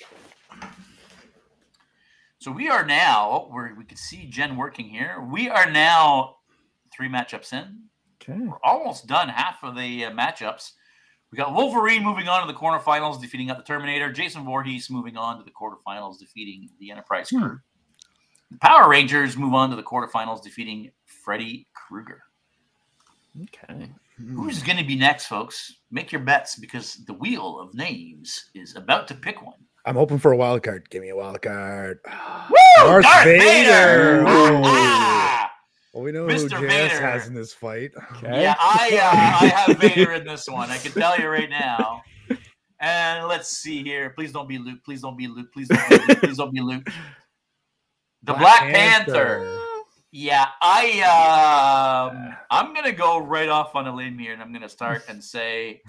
[2.38, 5.26] So we are now where we can see Jen working here.
[5.28, 6.36] We are now
[6.92, 7.82] three matchups in.
[8.22, 8.38] Okay.
[8.38, 10.72] We're almost done half of the uh, matchups.
[11.32, 14.12] We got Wolverine moving on to the quarterfinals, defeating out the Terminator.
[14.12, 17.58] Jason Voorhees moving on to the quarterfinals, defeating the Enterprise crew.
[18.50, 20.90] The Power Rangers move on to the quarterfinals, defeating
[21.28, 22.22] Freddy Krueger.
[23.42, 23.90] Okay.
[24.16, 25.74] Who's going to be next, folks?
[25.90, 29.58] Make your bets because the wheel of names is about to pick one.
[29.84, 30.88] I'm hoping for a wild card.
[30.88, 31.98] Give me a wild card.
[32.06, 32.56] Woo!
[32.78, 33.40] Darth Darth Vader!
[33.42, 34.24] Vader!
[34.26, 35.52] Ah!
[35.92, 36.50] Well, we know Mr.
[36.50, 37.00] who JS Vader.
[37.02, 37.90] has in this fight.
[38.14, 38.44] Okay.
[38.44, 40.70] Yeah, I uh, I have Vader in this one.
[40.70, 42.00] I can tell you right now.
[42.80, 44.14] And let's see here.
[44.16, 44.78] Please don't be Luke.
[44.82, 45.52] Please don't be Luke.
[45.52, 46.20] Please don't be Luke.
[46.20, 46.88] Please don't be Luke.
[48.22, 49.58] The Black, Panther.
[50.10, 54.68] Yeah, I um I'm gonna go right off on a limb here and I'm gonna
[54.68, 55.82] start and say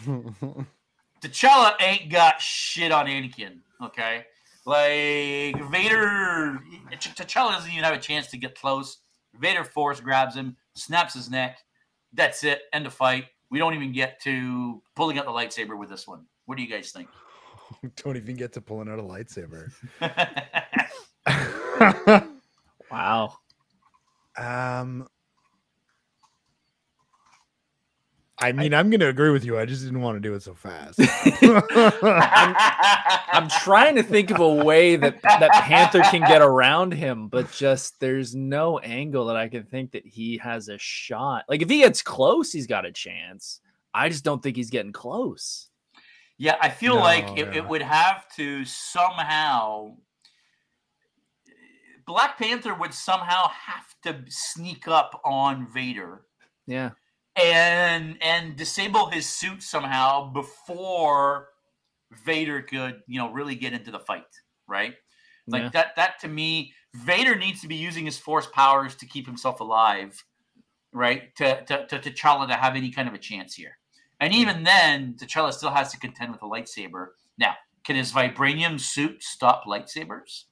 [1.22, 3.60] T'Challa ain't got shit on Anakin.
[3.84, 4.26] Okay,
[4.66, 6.60] like Vader,
[6.92, 9.00] T'Challa doesn't even have a chance to get close.
[9.40, 11.60] Vader force grabs him, snaps his neck.
[12.14, 12.62] That's it.
[12.74, 13.26] End of fight.
[13.52, 16.26] We don't even get to pulling out the lightsaber with this one.
[16.46, 17.08] What do you guys think?
[18.04, 19.72] Don't even get to pulling out a lightsaber.
[22.92, 23.38] Wow.
[24.40, 25.08] Um,
[28.42, 29.60] I mean, I'm going to agree with you.
[29.60, 30.98] I just didn't want to do it so fast.
[33.34, 37.52] I'm trying to think of a way that that Panther can get around him, but
[37.52, 41.44] just there's no angle that I can think that he has a shot.
[41.50, 43.60] Like if he gets close, he's got a chance.
[43.94, 45.68] I just don't think he's getting close.
[46.38, 47.56] Yeah, I feel No, like it, yeah.
[47.56, 49.98] it would have to somehow.
[52.10, 56.26] Black Panther would somehow have to sneak up on Vader
[56.66, 56.90] Yeah.
[57.36, 61.50] and and disable his suit somehow before
[62.26, 64.26] Vader could, you know, really get into the fight,
[64.68, 64.96] right?
[65.46, 65.70] Like Yeah.
[65.70, 69.60] that that to me, Vader needs to be using his force powers to keep himself
[69.60, 70.26] alive,
[70.92, 71.36] right?
[71.36, 73.78] To to to T'Challa to have any kind of a chance here.
[74.20, 77.10] And even then, T'Challa still has to contend with a lightsaber.
[77.38, 80.46] Now, can his vibranium suit stop lightsabers?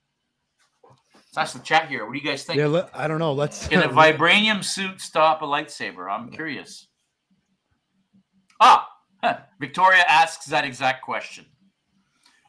[1.38, 2.04] That's the chat here.
[2.04, 2.58] What do you guys think?
[2.58, 3.32] yeah, I don't know.
[3.32, 3.68] Let's.
[3.68, 6.12] Can a vibranium suit stop a lightsaber?
[6.12, 6.88] I'm curious.
[8.60, 8.88] Ah,
[9.24, 11.46] huh, Victoria asks that exact question.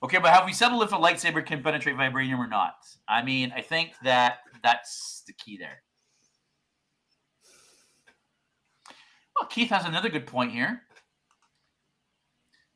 [0.03, 2.77] Okay, but have we settled if a lightsaber can penetrate vibranium or not?
[3.07, 5.83] I mean, I think that that's the key there.
[9.38, 10.81] Well, Keith has another good point here.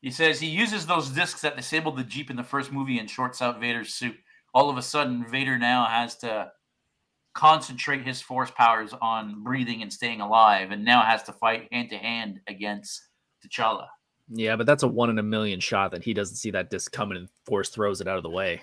[0.03, 3.09] He says he uses those discs that disabled the Jeep in the first movie and
[3.09, 4.17] shorts out Vader's suit.
[4.55, 6.53] All of a sudden, Vader now has to
[7.35, 11.91] concentrate his force powers on breathing and staying alive, and now has to fight hand
[11.91, 13.09] to hand against
[13.45, 13.87] T'Challa.
[14.29, 16.93] Yeah, but that's a one in a million shot that he doesn't see that disc
[16.93, 18.61] coming and force throws it out of the way.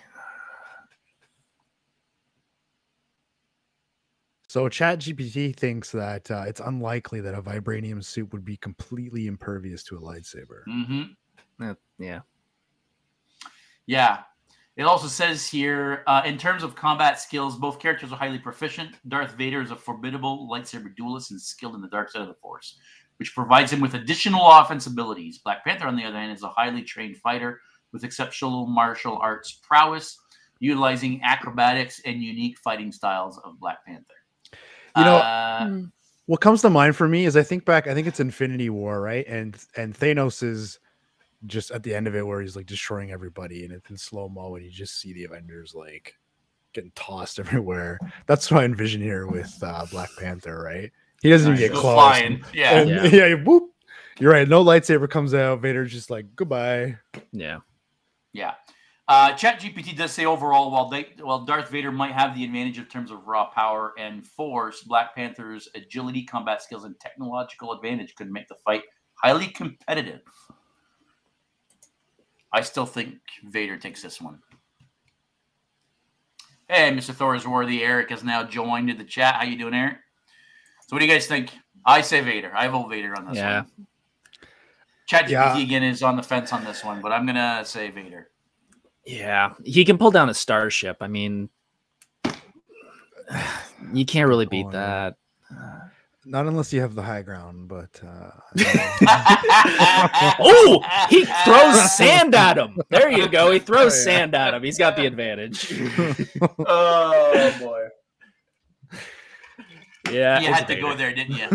[4.47, 9.83] So ChatGPT thinks that uh, it's unlikely that a vibranium suit would be completely impervious
[9.83, 10.63] to a lightsaber.
[10.67, 11.63] Mm-hmm.
[11.63, 12.21] Uh, yeah.
[13.85, 14.21] Yeah.
[14.77, 18.95] It also says here, uh, in terms of combat skills, both characters are highly proficient.
[19.09, 22.33] Darth Vader is a formidable lightsaber duelist and skilled in the dark side of the
[22.35, 22.79] Force.
[23.17, 25.39] which provides him with additional offense abilities.
[25.39, 27.59] Black Panther, on the other hand, is a highly trained fighter
[27.91, 30.17] with exceptional martial arts prowess,
[30.61, 34.13] utilizing acrobatics and unique fighting styles of Black Panther.
[34.95, 35.85] You know, Uh, Hmm.
[36.27, 39.01] what comes to mind for me is I think back, I think it's Infinity War,
[39.01, 39.27] right?
[39.27, 40.79] And and Thanos is
[41.45, 44.27] just at the end of it where he's like destroying everybody and it's in slow
[44.29, 46.15] mo and you just see the Avengers like
[46.73, 47.99] getting tossed everywhere.
[48.27, 50.91] That's what I envision here with uh, Black Panther, right?
[51.21, 51.95] He doesn't even get goes close.
[51.95, 52.43] flying.
[52.53, 52.79] Yeah.
[52.79, 53.27] And- Yeah.
[53.27, 53.71] yeah, whoop.
[54.19, 54.47] You're right.
[54.47, 55.61] No lightsaber comes out.
[55.61, 56.97] Vader's just like goodbye.
[57.31, 57.59] Yeah.
[58.33, 58.55] Yeah.
[59.07, 62.85] Uh, ChatGPT does say overall, while they, while Darth Vader might have the advantage in
[62.85, 68.29] terms of raw power and force, Black Panther's agility, combat skills, and technological advantage could
[68.29, 68.83] make the fight
[69.15, 70.19] highly competitive.
[72.51, 74.39] I still think Vader takes this one.
[76.67, 77.13] Hey, Mr.
[77.13, 77.83] Thor is worthy.
[77.83, 79.35] Eric has now joined the chat.
[79.35, 79.97] How you doing, Eric?
[80.87, 81.51] So, what do you guys think?
[81.85, 82.51] I say Vader.
[82.55, 83.61] I vote Vader on this Yeah.
[83.61, 83.87] one.
[85.09, 85.57] ChatGPT Yeah.
[85.57, 88.29] again is on the fence on this one, but I'm gonna say Vader.
[89.05, 89.53] Yeah.
[89.65, 90.97] He can pull down a starship.
[91.01, 91.49] I mean,
[93.93, 95.15] you can't really beat oh, that.
[96.31, 98.29] Not unless you have the high ground, but uh,
[100.39, 102.77] Oh, he throws sand at him.
[102.89, 103.51] There you go.
[103.51, 104.03] He throws Oh, yeah.
[104.03, 104.61] sand at him.
[104.61, 105.73] He's got the advantage.
[106.67, 107.87] oh boy!
[110.11, 110.39] Yeah.
[110.39, 111.47] You had to go there, didn't you?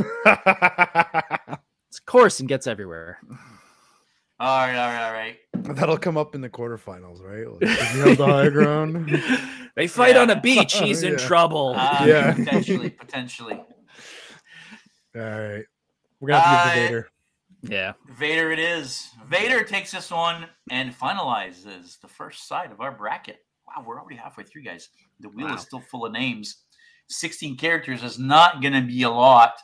[1.89, 3.21] It's coarse and gets everywhere.
[4.41, 5.37] All right, all right, all right.
[5.77, 7.47] that'll come up in the quarterfinals, right?
[7.49, 9.23] Like, you have the high ground.
[9.77, 10.23] They fight Yeah.
[10.23, 10.75] on a beach.
[10.77, 11.19] He's in Yeah.
[11.27, 11.75] trouble.
[11.77, 12.35] Uh, Yeah.
[12.35, 13.61] potentially, potentially.
[15.17, 15.65] All right.
[16.21, 17.09] We're gonna have to Uh, give the Vader.
[17.63, 17.93] yeah.
[18.17, 19.09] Vader, it is.
[19.27, 23.39] Vader takes this one and finalizes the first side of our bracket.
[23.67, 24.89] Wow, we're already halfway through, guys.
[25.21, 25.55] The wheel Wow.
[25.55, 26.65] is still full of names.
[27.09, 29.55] 16 characters is not going to be a lot.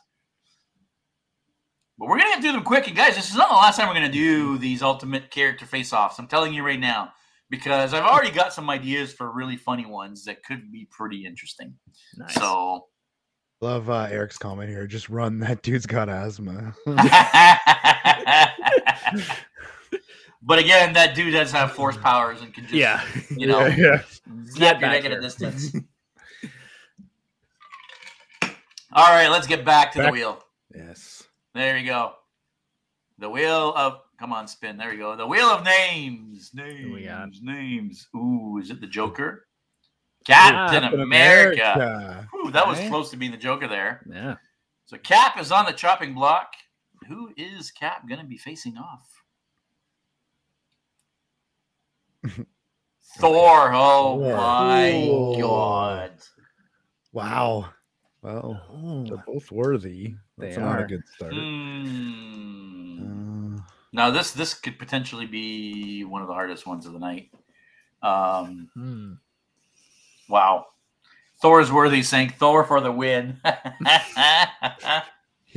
[1.99, 2.87] But we're going to do them quick.
[2.87, 5.67] And guys, this is not the last time we're going to do these ultimate character
[5.67, 6.19] face offs.
[6.19, 7.13] I'm telling you right now,
[7.51, 11.75] because I've already got some ideas for really funny ones that could be pretty interesting.
[12.17, 12.35] Nice.
[12.35, 12.87] So.
[13.63, 14.87] Love uh, Eric's comment here.
[14.87, 15.39] Just run.
[15.51, 16.75] That dude's got asthma.
[20.43, 23.03] but again, that dude does have force powers and can just, yeah.
[23.37, 24.03] you know, yeah, yeah.
[24.47, 25.75] snap Get your neck at a distance.
[28.93, 30.43] All right, let's get back to the wheel.
[30.75, 31.23] Yes.
[31.55, 32.15] There you go.
[33.19, 34.77] The wheel of come on, spin.
[34.77, 35.15] There you go.
[35.17, 36.51] The wheel of names.
[36.55, 36.95] Names.
[36.95, 37.29] we got?
[37.43, 38.09] Names.
[38.17, 39.47] Ooh, is it the Joker?
[40.27, 41.63] Captain Captain America.
[41.75, 42.29] America.
[42.37, 42.89] Ooh, that was Okay.
[42.89, 44.03] close to being the Joker there.
[44.11, 44.37] Yeah.
[44.87, 46.53] So Cap is on the chopping block.
[47.09, 49.23] Who is Cap going to be facing off?
[53.19, 53.73] Thor.
[53.73, 54.37] Oh Thor.
[54.37, 55.39] my Ooh.
[55.41, 56.13] god.
[57.13, 57.71] Wow.
[58.23, 60.15] Well, Oh, they're both worthy.
[60.37, 60.87] They That's not a are.
[60.87, 61.33] good start.
[61.33, 62.99] Hmm.
[63.57, 63.61] Uh,
[63.93, 67.31] Now this this could potentially be one of the hardest ones of the night.
[68.03, 69.13] Um, hmm.
[70.31, 70.67] Wow.
[71.43, 73.41] Thor is worthy saying Thor for the win.
[73.45, 75.05] yeah,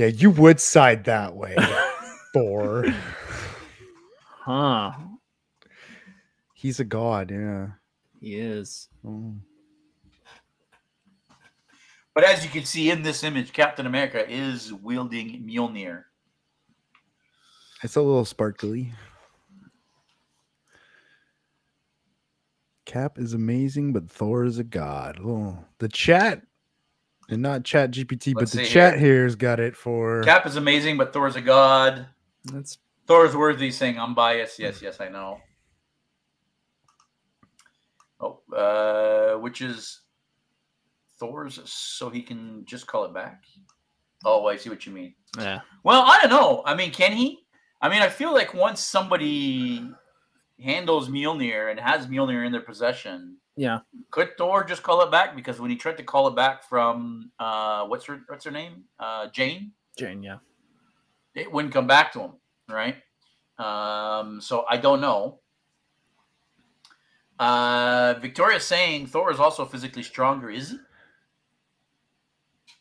[0.07, 1.55] you would side that way,
[2.33, 2.86] Thor.
[4.41, 4.91] Huh.
[6.53, 7.31] He's a god.
[7.31, 7.67] Yeah.
[8.19, 8.88] He is.
[9.05, 9.36] Oh.
[12.15, 16.03] but as you can see in this image, Captain America is wielding Mjolnir.
[17.83, 18.93] It's a little sparkly.
[22.86, 25.19] Cap is amazing, but Thor is a god.
[25.24, 26.41] Oh, the chat,
[27.30, 30.22] and not Chat GPT, but Let's the see chat here's got it for.
[30.24, 32.08] Cap is amazing, but Thor's a god.
[32.46, 34.60] That's Thor's worthy saying I'm biased.
[34.60, 35.39] Yes, yes, I know.
[38.19, 40.02] Oh, uh, which is
[41.19, 43.43] Thor's so he can just call it back.
[44.26, 45.15] Oh, I see what you mean.
[45.38, 45.60] yeah.
[45.84, 46.63] Well, I don't know.
[46.65, 47.39] I mean, can he?
[47.82, 49.86] I mean, I feel like once somebody
[50.63, 53.80] handles Mjolnir and has Mjolnir in their possession, Yeah.
[54.12, 55.36] could Thor just call it back?
[55.36, 58.85] Because when he tried to call it back from uh, what's her what's her name,
[59.00, 60.37] uh, Jane, Jane, yeah.
[61.35, 62.31] it wouldn't come back to him,
[62.69, 62.96] right?
[63.60, 65.40] Um, so I don't know.
[67.40, 70.50] Uh, Victoria's saying Thor is also physically stronger.
[70.50, 70.77] Is he?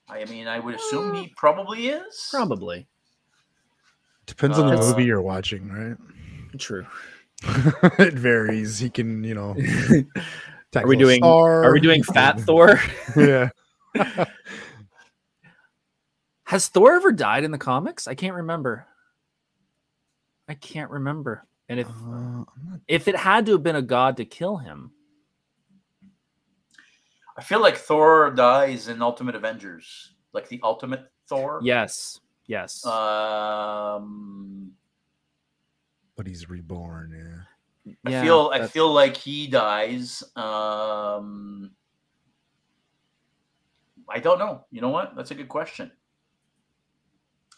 [0.09, 2.29] I mean, I would assume he probably is.
[2.31, 2.87] Probably.
[4.27, 5.97] Depends on the Uh, movie you're watching, right?
[6.59, 6.87] True.
[7.99, 8.79] it varies.
[8.79, 9.57] He can, you know.
[10.75, 11.65] Are we doing star.
[11.65, 12.81] are we doing fat Thor?
[13.15, 13.51] yeah.
[16.45, 18.07] Has Thor ever died in the comics?
[18.09, 18.87] I can't remember.
[20.49, 21.47] I can't remember.
[21.69, 22.49] And if Uh, not-
[22.89, 24.93] if it had to have been a god to kill him,
[27.37, 31.61] I feel like Thor dies in Ultimate Avengers, like the Ultimate Thor.
[31.63, 32.19] yes.
[32.47, 32.85] Yes.
[32.85, 34.73] Um,
[36.23, 37.45] But he's reborn.
[37.85, 37.95] Yeah.
[38.07, 40.23] I Yeah, feel I feel like he dies.
[40.37, 41.73] Um,
[44.09, 44.65] I don't know.
[44.71, 45.17] You know what?
[45.17, 45.91] That's a good question.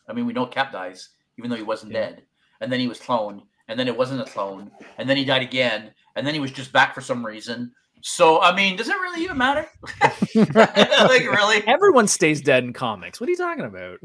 [0.09, 2.01] I mean, we know Cap dies, even though he wasn't Yeah.
[2.09, 2.23] dead,
[2.63, 5.43] and then he was cloned, and then it wasn't a clone, and then he died
[5.43, 7.71] again, and then he was just back for some reason.
[8.01, 9.69] So, I mean, does it really even matter?
[10.35, 11.67] like, really?
[11.67, 13.21] Everyone stays dead in comics.
[13.21, 13.99] What are you talking about?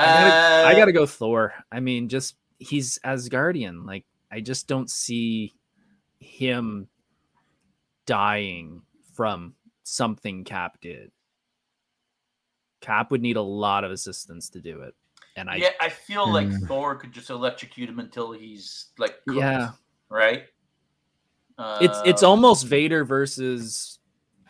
[0.00, 1.54] I gotta, I Uh, gotta go Thor.
[1.70, 3.86] I mean, just he's Asgardian.
[3.86, 5.54] Like, I just don't see
[6.18, 6.88] him
[8.06, 8.82] dying
[9.14, 11.10] from something Cap did.
[12.80, 14.94] Cap would need a lot of assistance to do it,
[15.36, 16.66] and I yeah, I feel like Mm.
[16.66, 19.72] Thor could just electrocute him until he's like, cooked, Yeah.
[20.08, 20.44] right.
[21.82, 23.98] it's it's Uh, almost Vader versus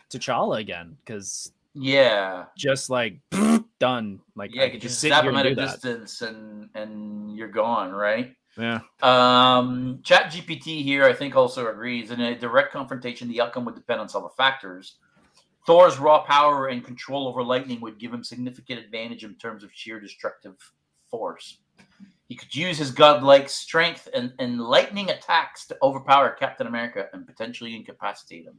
[0.09, 2.45] T'Challa again because yeah.
[2.57, 3.19] just like
[3.79, 4.19] done.
[4.35, 5.81] Like Yeah, I you could just here him at a that.
[5.81, 8.33] distance and and you're gone, right?
[8.57, 12.11] Yeah, Um, Chat GPT here, I think, also agrees.
[12.11, 14.97] In a direct confrontation, the outcome would depend on several factors.
[15.65, 19.69] Thor's raw power and control over lightning would give him significant advantage in terms of
[19.73, 20.55] sheer destructive
[21.09, 21.59] force.
[22.27, 27.27] He could use his godlike strength and, and lightning attacks to overpower Captain America and
[27.27, 28.55] potentially incapacitate him.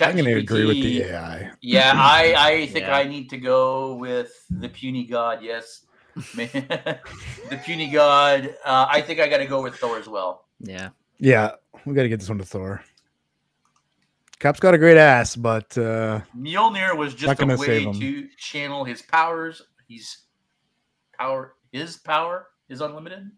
[0.00, 1.50] I'm going to agree with the AI.
[1.60, 2.96] yeah, I, I think Yeah.
[2.96, 5.42] I need to go with the puny god.
[5.42, 5.86] Yes,
[6.34, 8.56] the puny god.
[8.64, 10.46] Uh, I think I got to go with Thor as well.
[10.60, 10.90] yeah.
[11.18, 11.52] Yeah,
[11.86, 12.82] we got to get this one to Thor.
[14.38, 19.00] Cap's got a great ass, but uh, Mjolnir was just a way to channel his
[19.00, 19.62] powers.
[19.88, 20.24] He's
[21.18, 21.54] power.
[21.72, 23.30] His power is unlimited.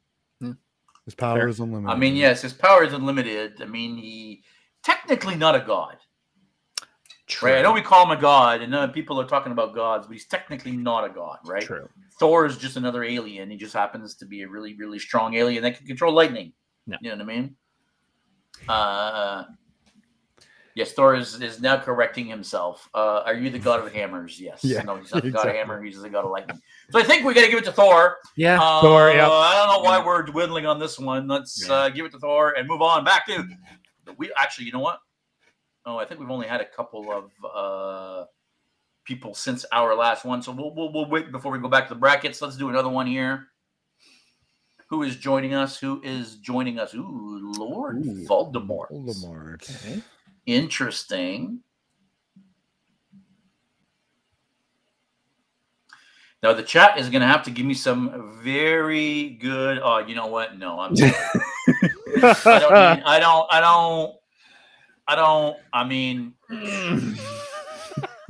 [1.05, 1.49] his power Fair.
[1.49, 1.95] is unlimited.
[1.95, 3.63] I mean, yes, his power is unlimited.
[3.63, 4.43] I mean, he
[4.83, 5.99] technically not a god,
[7.43, 7.59] right?
[7.59, 10.12] I know we call him a god, and uh, people are talking about gods, but
[10.14, 11.62] he's technically not a god, right?
[11.62, 11.89] True.
[12.18, 13.51] Thor is just another alien.
[13.51, 16.53] He just happens to be a really, really strong alien that can control lightning.
[16.87, 16.97] Yeah.
[17.01, 17.57] You know what I mean?
[18.68, 19.45] Uh,
[20.74, 22.89] yes, Thor is, is now correcting himself.
[22.95, 24.41] Uh, are you the god of hammers?
[24.41, 24.64] Yes.
[24.64, 25.59] Yeah, No, he's not the god of exactly.
[25.59, 25.83] hammer.
[25.83, 26.59] He's the god of lightning.
[26.91, 28.16] So I think we got to give it to Thor.
[28.37, 28.59] Yeah.
[28.61, 29.29] Uh, Thor, yep.
[29.31, 31.29] I don't know why we're dwindling on this one.
[31.29, 31.74] Let's Yeah.
[31.74, 33.45] uh, give it to Thor and move on back to.
[34.16, 34.99] We actually, you know what?
[35.89, 38.26] Oh, I think we've only had a couple of uh,
[39.05, 41.95] people since our last one, so we'll, we'll we'll wait before we go back to
[41.95, 42.43] the brackets.
[42.43, 43.47] Let's do another one here.
[44.91, 45.78] Who is joining us?
[45.78, 46.93] Who is joining us?
[46.93, 48.91] Ooh, Lord Ooh, Voldemort.
[48.93, 49.62] Voldemort.
[49.86, 50.03] Okay.
[50.45, 51.61] Interesting.
[56.43, 59.80] Now the chat is going to have to give me some very good.
[59.82, 60.59] Oh, you know what?
[60.59, 60.93] No, I'm.
[61.03, 62.72] I don't.
[62.72, 63.47] Need, I don't.
[63.51, 64.18] I don't.
[65.09, 65.57] I don't.
[65.73, 66.35] I mean,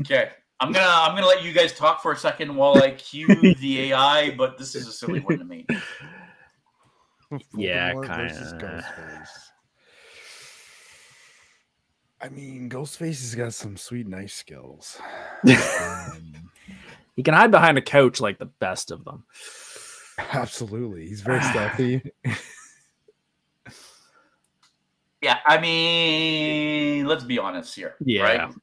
[0.01, 0.31] okay.
[0.61, 0.87] I'm gonna.
[0.87, 4.31] I'm gonna let you guys talk for a second while I cue the AI.
[4.37, 5.67] But this is a silly one to me.
[7.55, 9.25] Yeah, kinda.
[12.21, 15.01] I mean, Ghostface has got some sweet knife skills.
[15.45, 16.35] Um,
[17.19, 19.25] He can hide behind a couch like the best of them.
[20.19, 22.13] absolutely, he's very stealthy.
[25.21, 25.39] Yeah.
[25.47, 27.97] I mean, let's be honest here.
[28.01, 28.23] Yeah.
[28.23, 28.55] Right?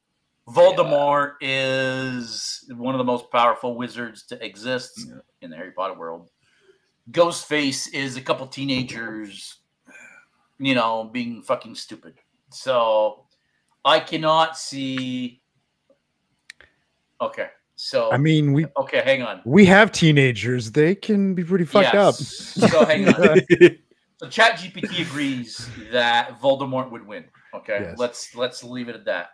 [0.47, 5.15] Voldemort is one of the most powerful wizards to exist Yeah.
[5.41, 6.29] in the Harry Potter world.
[7.11, 9.57] Ghostface is a couple teenagers,
[10.59, 12.15] you know, being fucking stupid.
[12.49, 13.25] So
[13.83, 15.41] I cannot see.
[17.21, 19.41] Okay, so I mean, we okay, hang on.
[19.45, 22.15] we have teenagers; they can be pretty fucked up.
[22.19, 22.27] Yes.
[22.71, 23.39] So hang on.
[24.17, 27.25] So Chat GPT agrees that Voldemort would win.
[27.53, 27.99] Okay, Yes.
[27.99, 29.29] let's let's leave it at that.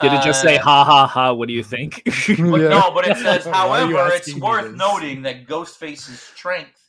[0.00, 1.32] Did it just say Uh, ha ha ha?
[1.32, 2.02] What do you think?
[2.38, 2.68] But Yeah.
[2.68, 4.76] no, but it says, Why are you however, it's worth this?
[4.76, 6.80] noting that Ghostface's strength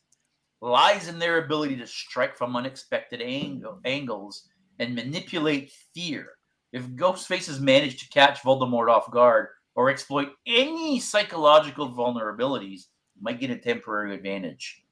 [0.62, 4.47] lies in their ability to strike from unexpected angle, angles
[4.78, 6.28] and manipulate fear.
[6.72, 12.86] If Ghostface has managed to catch Voldemort off guard or exploit any psychological vulnerabilities,
[13.16, 14.84] he might get a temporary advantage.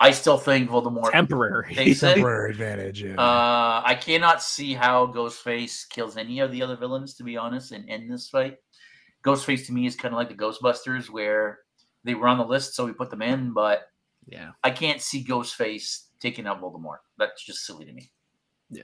[0.00, 1.74] I still think Voldemort Temporary.
[1.74, 2.14] takes it.
[2.14, 3.02] Temporary advantage.
[3.02, 3.14] Yeah.
[3.14, 7.72] Uh, I cannot see how Ghostface kills any of the other villains, to be honest,
[7.72, 8.56] and end this fight.
[9.24, 11.60] Ghostface to me is kind of like the Ghostbusters, where
[12.02, 13.82] they were on the list, so we put them in, but
[14.26, 14.50] Yeah.
[14.62, 16.98] I can't see Ghostface taking out Voldemort.
[17.16, 18.10] That's just silly to me.
[18.70, 18.82] yeah,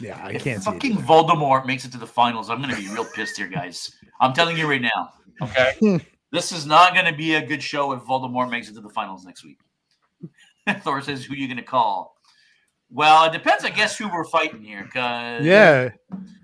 [0.00, 0.72] Yeah, I if can't see it.
[0.74, 3.90] fucking Voldemort makes it to the finals, I'm going to be real pissed here, guys.
[4.20, 5.10] I'm telling you right now.
[5.40, 8.80] Okay, this is not going to be a good show if Voldemort makes it to
[8.80, 9.60] the finals next week.
[10.82, 12.14] Thor says, "Who you going to call?"
[12.90, 14.88] Well, it depends, I guess, who we're fighting here.
[14.92, 15.90] Cause Yeah,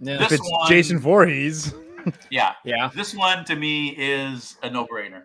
[0.01, 0.19] Yeah.
[0.19, 1.73] This if it's one- Jason Voorhees.
[2.31, 2.91] Yeah, Yeah.
[2.95, 5.23] this one to me is a no-brainer.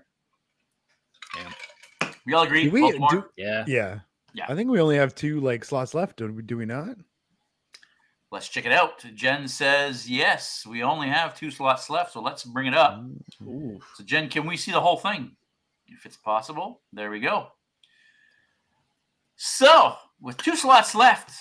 [1.35, 2.09] Yeah.
[2.25, 2.63] We all agree.
[2.65, 3.65] Do we- do- Yeah.
[3.67, 3.99] Yeah.
[4.33, 4.45] Yeah.
[4.47, 6.17] I think we only have two like slots left.
[6.17, 6.95] Do we, do we not?
[8.31, 9.03] Let's check it out.
[9.15, 10.65] Jen says yes.
[10.65, 12.93] We only have two slots left, so let's bring it up.
[13.01, 13.17] Mm.
[13.47, 13.79] Ooh.
[13.95, 15.35] So, Jen, can we see the whole thing?
[15.87, 16.81] If it's possible.
[16.93, 17.47] There we go.
[19.41, 21.31] So, with two slots left,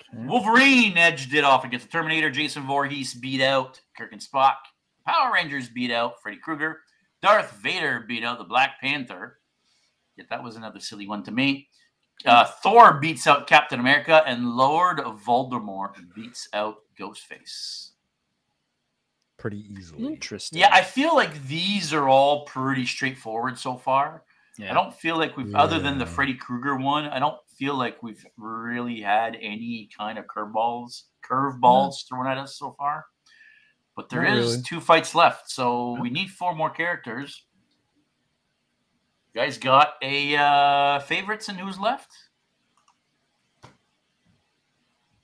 [0.00, 0.26] Okay.
[0.26, 2.30] Wolverine edged it off against the Terminator.
[2.30, 4.56] Jason Voorhees beat out Kirk and Spock.
[5.06, 6.80] Power Rangers beat out Freddy Krueger.
[7.22, 9.38] Darth Vader beat out the Black Panther.
[10.16, 11.68] Yet that was another silly one to me.
[12.24, 17.90] Uh, Thor beats out Captain America, and Lord Voldemort beats out Ghostface.
[19.36, 20.04] Pretty easily.
[20.04, 20.58] Interesting.
[20.58, 24.24] Yeah, I feel like these are all pretty straightforward so far.
[24.58, 24.70] Yeah.
[24.70, 28.02] I don't feel like we've, other than the Freddy Krueger one, I don't feel like
[28.02, 33.06] we've really had any kind of curveballs, curveballs thrown at us so far.
[33.96, 34.62] But there Not is really.
[34.62, 37.44] two fights left, so we need four more characters.
[39.34, 42.10] You guys got a uh, favorites and who's left?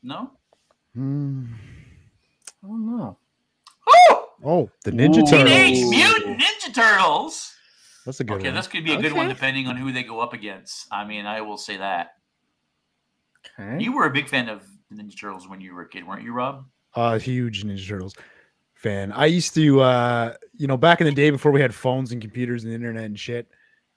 [0.02, 0.30] No.
[0.94, 1.44] Hmm.
[2.62, 3.16] I don't know.
[3.88, 5.26] Oh, Oh, the Ninja Ooh.
[5.26, 5.30] Turtles.
[5.30, 7.53] Teenage Mutant Ninja Turtles.
[8.04, 8.54] That's a good Okay, one.
[8.54, 10.86] this could be a good one depending on who they go up against.
[10.92, 12.12] I mean, I will say that.
[13.58, 13.82] Okay.
[13.82, 16.22] You were a big fan of the Ninja Turtles when you were a kid, weren't
[16.22, 16.66] you, Rob?
[16.94, 18.14] Uh, huge Ninja Turtles
[18.74, 19.12] fan.
[19.12, 22.20] I used to, uh, you know, back in the day before we had phones and
[22.20, 23.48] computers and the internet and shit.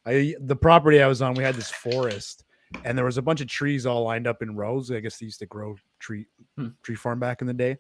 [0.06, 2.46] I the property I was on, we had this forest,
[2.86, 4.90] and there was a bunch of trees all lined up in rows.
[4.90, 6.26] I guess they used to grow tree
[6.58, 6.70] Hmm.
[6.82, 7.78] tree farm back in the day.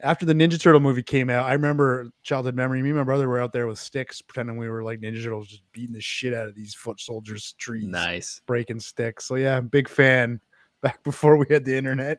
[0.00, 2.82] After the Ninja Turtle movie came out, I remember childhood memory.
[2.82, 5.48] Me and my brother were out there with sticks, pretending we were like Ninja Turtles,
[5.48, 8.40] just beating the shit out of these foot soldiers' trees, Nice.
[8.46, 9.24] breaking sticks.
[9.24, 10.40] So yeah, big fan.
[10.82, 12.18] Back before we had the internet.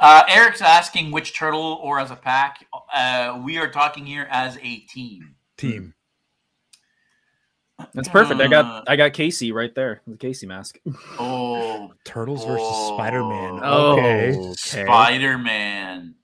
[0.00, 2.64] Uh, Eric's asking which turtle or as a pack.
[2.94, 5.34] Uh, we are talking here as a team.
[5.58, 5.92] Team.
[7.92, 8.40] That's perfect.
[8.40, 10.00] I Uh, got I got Casey right there.
[10.06, 10.78] The Casey mask.
[11.18, 12.96] Oh, Turtles versus Oh.
[12.96, 13.60] Spider Man.
[13.62, 14.30] Oh, Okay.
[14.34, 14.54] okay.
[14.56, 16.14] Spider Man.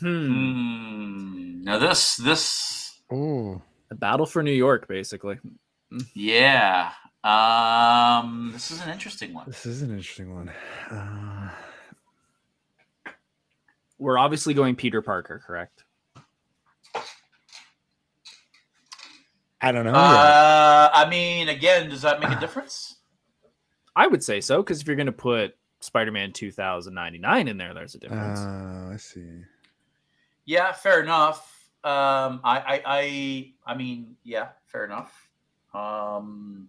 [0.00, 0.26] Hmm.
[0.26, 1.64] Hmm.
[1.64, 3.62] Now this, this, Oh.
[3.90, 5.38] A battle for New York, basically.
[6.14, 6.90] yeah.
[7.22, 9.46] Um, this is an interesting one.
[9.46, 10.50] This is an interesting one.
[10.90, 11.50] Uh,
[13.98, 15.84] We're obviously going Peter Parker, correct?
[19.60, 19.92] I don't know.
[19.92, 19.96] yet.
[19.96, 22.96] Uh, I mean, again, does that make a difference?
[23.96, 27.94] I would say so, because if you're going to put Spider-Man 2099 in there, there's
[27.94, 28.38] a difference.
[28.40, 29.42] Uh, I see.
[30.46, 31.70] Yeah, fair enough.
[31.84, 35.28] Um, I, I, I, I mean, yeah, fair enough.
[35.74, 36.68] Um,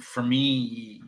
[0.00, 1.02] for me,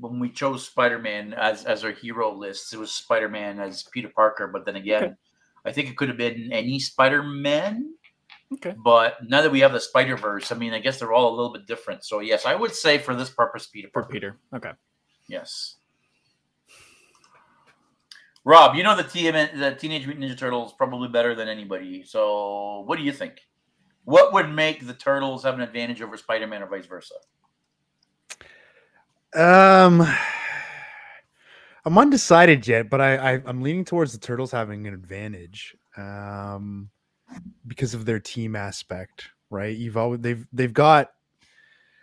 [0.00, 4.46] when we chose Spider-Man as as our hero list, it was Spider-Man as Peter Parker.
[4.46, 5.14] But then again, Okay.
[5.64, 7.94] I think it could have been any Spider-Man.
[8.54, 8.74] Okay.
[8.84, 11.36] But now that we have the Spider Verse, I mean, I guess they're all a
[11.36, 12.04] little bit different.
[12.04, 14.38] So yes, I would say for this purpose, Peter for Peter.
[14.54, 14.70] Okay.
[15.28, 15.76] Yes.
[18.46, 22.04] Rob, you know the TM, the Teenage Mutant Ninja Turtles probably better than anybody.
[22.04, 23.40] So, what do you think?
[24.04, 27.14] What would make the Turtles have an advantage over Spider-Man or vice versa?
[29.34, 30.06] Um,
[31.84, 35.76] I'm undecided yet, but I, I I'm leaning towards the Turtles having an advantage.
[35.96, 36.90] Um,
[37.66, 39.76] because of their team aspect, right?
[39.76, 41.10] You've always they've they've got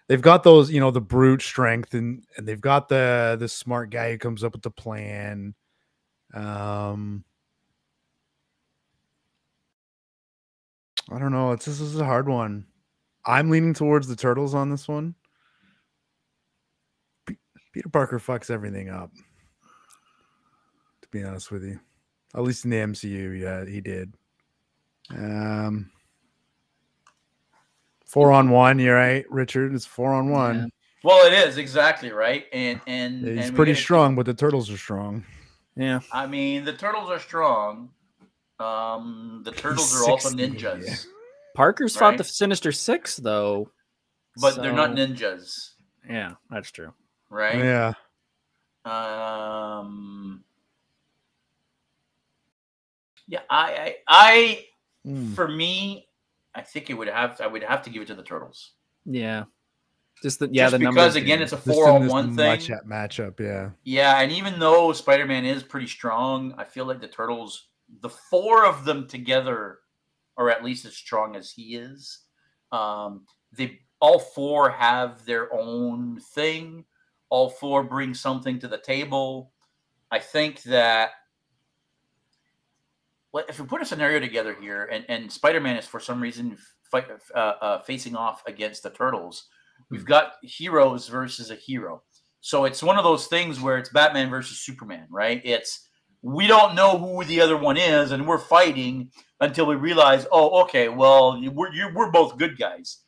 [0.07, 3.91] they've got those you know the brute strength and and they've got the the smart
[3.91, 5.53] guy who comes up with the plan.
[6.33, 7.23] Um,
[11.11, 11.51] I don't know.
[11.51, 12.65] It's this is a hard one.
[13.25, 15.15] I'm leaning towards the Turtles on this one.
[17.25, 17.35] Pe-
[17.71, 19.11] Peter Parker fucks everything up.
[21.01, 21.79] To be honest with you,
[22.35, 24.13] at least in the MCU, yeah, he did.
[25.11, 25.91] Um,
[28.05, 28.79] four on one.
[28.79, 29.73] You're right, Richard.
[29.73, 30.71] It's four on one.
[31.03, 34.77] Well, it is exactly right, and and He's and pretty strong, but the Turtles are
[34.77, 35.25] strong.
[35.75, 36.01] Yeah.
[36.11, 37.89] I mean, the Turtles are strong.
[38.59, 40.95] Um, the Turtles are also ninjas, yeah.
[41.55, 43.71] Parker's fought the Sinister Six, though.
[44.37, 45.71] but they're not ninjas,
[46.07, 46.93] Yeah, that's true.
[47.29, 47.57] right?
[47.57, 47.93] Yeah.
[48.85, 50.43] Um.
[53.27, 54.65] Yeah, I, I, I,
[55.05, 55.35] Mm.
[55.35, 56.07] for me,
[56.55, 57.41] I think it would have.
[57.41, 58.71] I would have to give it to the Turtles.
[59.05, 59.43] Yeah.
[60.23, 61.15] Just the yeah, Just the because numbers.
[61.17, 62.57] again, it's a four on one thing.
[62.57, 63.71] matchup, matchup, yeah.
[63.83, 67.67] Yeah, and even though Spider Man is pretty strong, I feel like the Turtles,
[67.99, 69.79] the four of them together,
[70.37, 72.19] are at least as strong as he is.
[72.71, 76.85] Um, they all four have their own thing.
[77.29, 79.51] All four bring something to the table.
[80.09, 81.11] I think that
[83.33, 86.21] well, if we put a scenario together here, and and Spider Man is for some
[86.21, 86.57] reason
[86.89, 89.49] fight, uh, uh, facing off against the Turtles,
[89.93, 92.01] we've got heroes versus a hero.
[92.41, 95.39] So it's one of those things where it's Batman versus Superman, right?
[95.45, 95.87] It's
[96.23, 100.63] we don't know who the other one is, and we're fighting until we realize, oh,
[100.63, 103.01] okay, well, we're you, we're both good guys.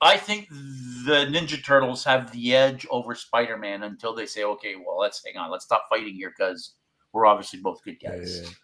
[0.00, 4.74] I think the Ninja Turtles have the edge over Spider Man until they say, okay,
[4.74, 6.74] well, let's hang on, let's stop fighting here because
[7.12, 8.38] we're obviously both good guys.
[8.38, 8.54] yeah, yeah.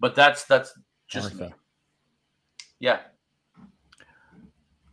[0.00, 0.74] But that's that's
[1.06, 1.42] just me.
[1.42, 1.54] Martha.
[2.80, 2.98] Yeah.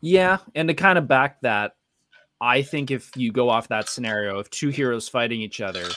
[0.02, 1.77] Yeah, and to kind of back that,
[2.40, 5.88] I think if you go off that scenario of two heroes fighting each other,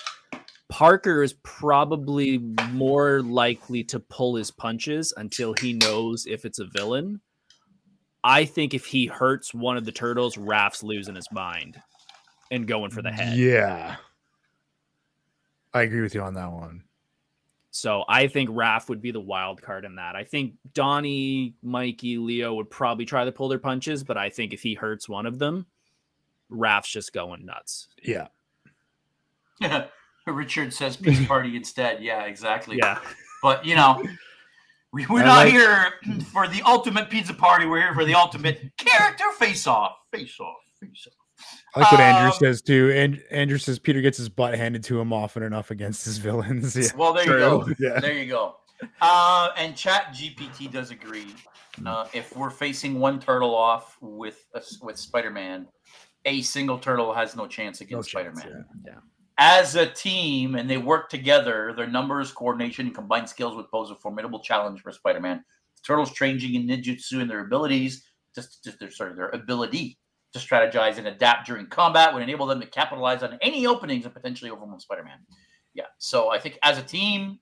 [0.68, 2.38] Parker is probably
[2.70, 7.20] more likely to pull his punches until he knows if it's a villain.
[8.22, 11.80] I think if he hurts one of the turtles, Raph's losing his mind
[12.50, 13.36] and going for the head.
[13.36, 13.96] Yeah.
[15.72, 16.84] I agree with you on that one.
[17.70, 20.16] So I think Raph would be the wild card in that.
[20.16, 24.52] I think Donnie, Mikey, Leo would probably try to pull their punches, but I think
[24.52, 25.66] if he hurts one of them,
[26.50, 27.88] Raph's just going nuts.
[28.02, 28.28] Yeah.
[29.60, 29.86] Yeah.
[30.26, 32.02] Richard says pizza party instead.
[32.02, 32.76] Yeah, exactly.
[32.76, 33.00] Yeah.
[33.42, 34.02] But you know,
[34.92, 35.92] we, we're I not like- here
[36.32, 37.66] for the ultimate pizza party.
[37.66, 39.96] We're here for the ultimate character face off.
[40.12, 40.56] Face off.
[40.80, 41.14] Face off.
[41.74, 42.92] I like what Andrew Um, says too.
[42.94, 46.76] And Andrew says Peter gets his butt handed to him often enough against his villains.
[46.76, 46.88] Yeah.
[46.96, 47.68] Well, there you go.
[47.78, 47.98] Yeah.
[48.00, 48.56] There you go.
[49.00, 51.34] Uh, and Chat GPT does agree.
[51.86, 55.66] Uh, if we're facing one turtle off with a, with Spider Man,
[56.24, 58.64] a single turtle has no chance against chance, Spider Man.
[58.86, 58.94] Yeah.
[59.38, 63.90] As a team, and they work together, their numbers, coordination, and combined skills would pose
[63.90, 65.42] a formidable challenge for Spider Man.
[65.82, 68.04] Turtles changing in ninjutsu and their abilities,
[68.34, 69.98] just, just their sorry, their ability
[70.34, 74.14] to strategize and adapt during combat would enable them to capitalize on any openings and
[74.14, 75.18] potentially overwhelm Spider Man.
[75.72, 75.86] Yeah.
[75.98, 77.38] So I think as a team,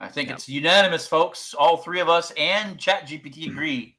[0.00, 0.34] I think Yeah.
[0.34, 1.54] it's unanimous, folks.
[1.54, 3.97] All three of us and ChatGPT agree.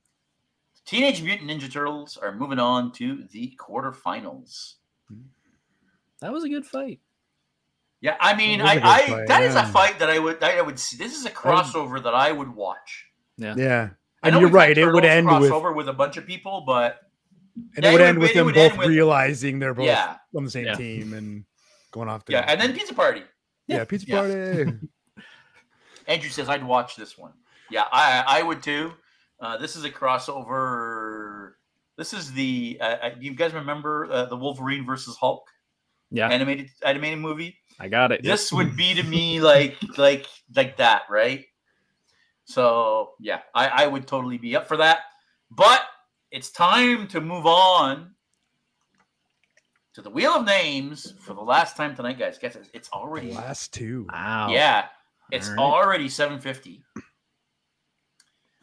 [0.90, 4.74] Teenage Mutant Ninja Turtles are moving on to the quarterfinals.
[6.20, 7.00] That was a good fight.
[8.02, 9.70] Yeah, I mean, It was I, a good I fight, that is yeah.
[9.70, 10.98] a fight that I would that I would see.
[10.98, 13.06] This is a crossover that I would watch.
[13.38, 13.90] Yeah.
[14.24, 14.76] I And you're right.
[14.76, 17.02] It would end with crossover with a bunch of people, but
[17.76, 20.50] and Yeah, it would end with them both with- realizing they're both yeah, on the
[20.50, 20.74] same Yeah.
[20.74, 21.46] team and
[21.92, 23.22] going off to yeah, and then Pizza Party.
[23.68, 24.18] yeah, pizza Yeah.
[24.64, 24.78] party.
[26.08, 27.34] Andrew says I'd watch this one.
[27.70, 28.94] Yeah, I I would too.
[29.40, 31.54] Uh, this is a crossover.
[31.98, 32.78] This is the.
[32.82, 35.44] Uh, uh, you guys remember uh, the Wolverine versus Hulk
[36.12, 37.58] Yeah, animated animated movie?
[37.80, 38.24] I got it.
[38.24, 41.46] This would be to me like like like that, right?
[42.46, 45.00] So yeah, I, I would totally be up for that.
[45.52, 45.82] But
[46.32, 48.14] it's time to move on
[49.94, 52.38] to the Wheel of Names for the last time tonight, guys.
[52.38, 54.08] Guess it's, it's The already last two.
[54.12, 54.52] Wow.
[54.52, 54.86] yeah,
[55.32, 55.84] it's All right.
[55.86, 56.84] already seven fifty.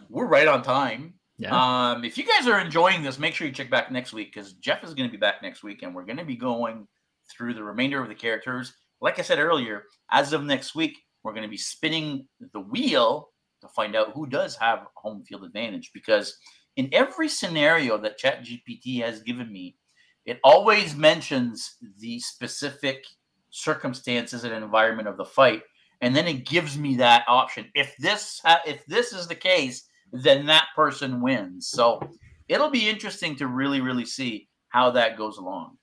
[0.08, 1.14] We're right on time.
[1.38, 1.54] Yeah.
[1.92, 4.54] Um, if you guys are enjoying this, make sure you check back next week because
[4.54, 6.86] Jeff is going to be back next week, and we're going to be going
[7.30, 8.72] through the remainder of the characters.
[9.00, 13.28] Like I said earlier, as of next week, we're going to be spinning the wheel
[13.60, 15.90] to find out who does have home field advantage.
[15.92, 16.36] Because
[16.76, 19.76] in every scenario that ChatGPT has given me,
[20.24, 23.04] it always mentions the specific
[23.50, 25.62] circumstances and environment of the fight,
[26.00, 27.70] and then it gives me that option.
[27.74, 29.84] If this if this is the case,
[30.22, 31.68] then that person wins.
[31.68, 32.00] So
[32.48, 35.76] it'll be interesting to really, really see how that goes along.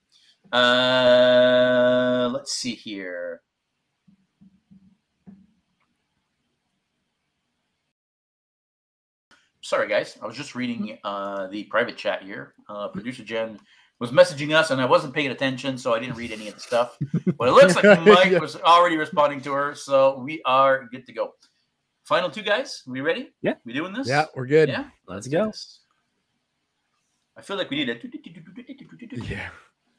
[0.51, 3.41] Uh, let's see here.
[9.61, 10.17] Sorry, guys.
[10.21, 12.53] I was just reading uh, the private chat here.
[12.67, 13.57] Uh, Producer Jen
[13.99, 16.59] was messaging us, and I wasn't paying attention, so I didn't read any of the
[16.59, 16.97] stuff.
[17.38, 18.39] But it looks like Mike Yeah.
[18.39, 21.34] was already responding to her, so we are good to go.
[22.06, 23.32] Final two guys, we ready?
[23.41, 23.54] Yeah.
[23.66, 24.08] We doing this?
[24.08, 24.68] Yeah, we're good.
[24.70, 24.86] Yeah.
[25.08, 25.51] Let's go.
[27.38, 27.97] I feel like we need a.
[29.24, 29.49] Yeah.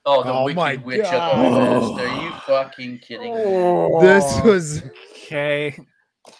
[0.06, 1.72] Oh, the Oh wicked my witch of the God.
[1.72, 1.92] west.
[1.92, 1.98] Oh.
[1.98, 3.40] Are you fucking kidding me?
[3.42, 4.00] Oh.
[4.02, 4.82] This was
[5.12, 5.76] okay.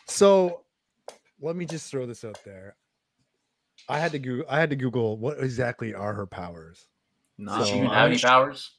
[0.06, 0.64] so
[1.40, 2.76] let me just throw this out there.
[3.88, 6.86] I had to Google I had to Google what exactly are her powers.
[7.38, 8.70] Not Does she So even have any powers?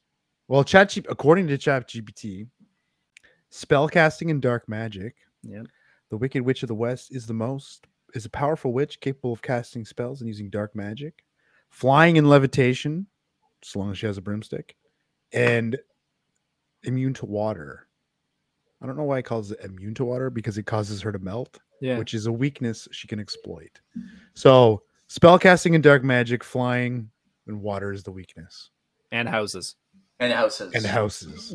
[0.47, 2.47] Well, Chat according to ChatGPT,
[3.51, 5.15] spellcasting and dark magic.
[5.41, 5.65] Yep.
[6.15, 9.41] The Wicked Witch of the West is the most is a powerful witch capable of
[9.41, 11.25] casting spells and using dark magic,
[11.71, 13.07] flying and levitation,
[13.61, 14.77] as long as she has a broomstick,
[15.33, 15.77] and
[16.83, 17.89] immune to water.
[18.81, 21.19] I don't know why it calls it immune to water because it causes her to
[21.19, 21.97] melt, Yeah.
[21.97, 23.81] which is a weakness she can exploit.
[24.35, 27.09] So spellcasting and dark magic, flying,
[27.45, 28.69] and water is the weakness.
[29.11, 29.75] And houses.
[30.21, 30.71] And houses.
[30.75, 31.53] And houses.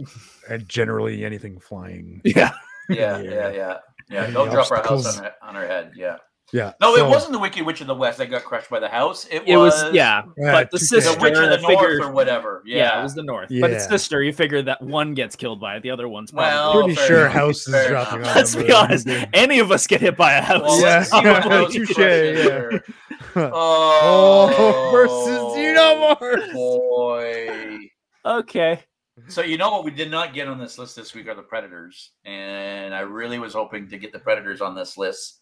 [0.51, 2.21] and generally anything flying.
[2.27, 2.53] Yeah.
[2.91, 3.31] Yeah, Yeah.
[3.31, 3.79] yeah, yeah.
[4.11, 5.93] Yeah, Any don't drop our house on her, on her head.
[5.97, 6.17] Yeah.
[6.53, 6.73] Yeah.
[6.81, 8.89] No, so- it wasn't the Wicked Witch of the West that got crushed by the
[8.89, 9.25] house.
[9.31, 12.11] It, It was, yeah, Yeah, but the sister, the Witch of the I North or
[12.11, 12.65] whatever.
[12.67, 12.77] yeah.
[12.79, 12.99] Yeah.
[12.99, 13.51] it was the North.
[13.61, 13.91] But it's Yeah.
[13.91, 14.21] sister.
[14.21, 16.49] You figure that one gets killed by it, the other one's probably.
[16.51, 17.33] Well, Pretty sure enough.
[17.35, 18.31] house is Fair dropping enough.
[18.31, 19.09] on Let's be honest.
[19.33, 20.63] Any of us get hit by a house.
[20.65, 20.97] Well, Yeah.
[20.99, 22.51] let's see what those Touche, questions yeah.
[22.53, 22.85] are.
[23.55, 26.53] Oh, Oh, versus Xenomorph.
[26.53, 27.79] Boy.
[28.27, 28.81] Okay.
[29.29, 31.43] So you know what we did not get on this list this week are the
[31.43, 35.41] Predators, and I really was hoping to get the Predators on this list.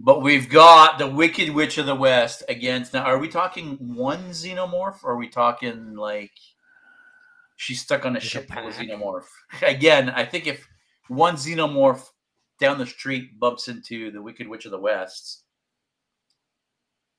[0.00, 2.92] But we've got the Wicked Witch of the West against.
[2.92, 6.32] Now, are we talking one xenomorph, or are we talking like
[7.56, 9.26] she's stuck on a a ship full of xenomorph?
[9.62, 10.66] Again, I think if
[11.08, 12.04] one xenomorph
[12.60, 15.43] down the street bumps into the Wicked Witch of the West.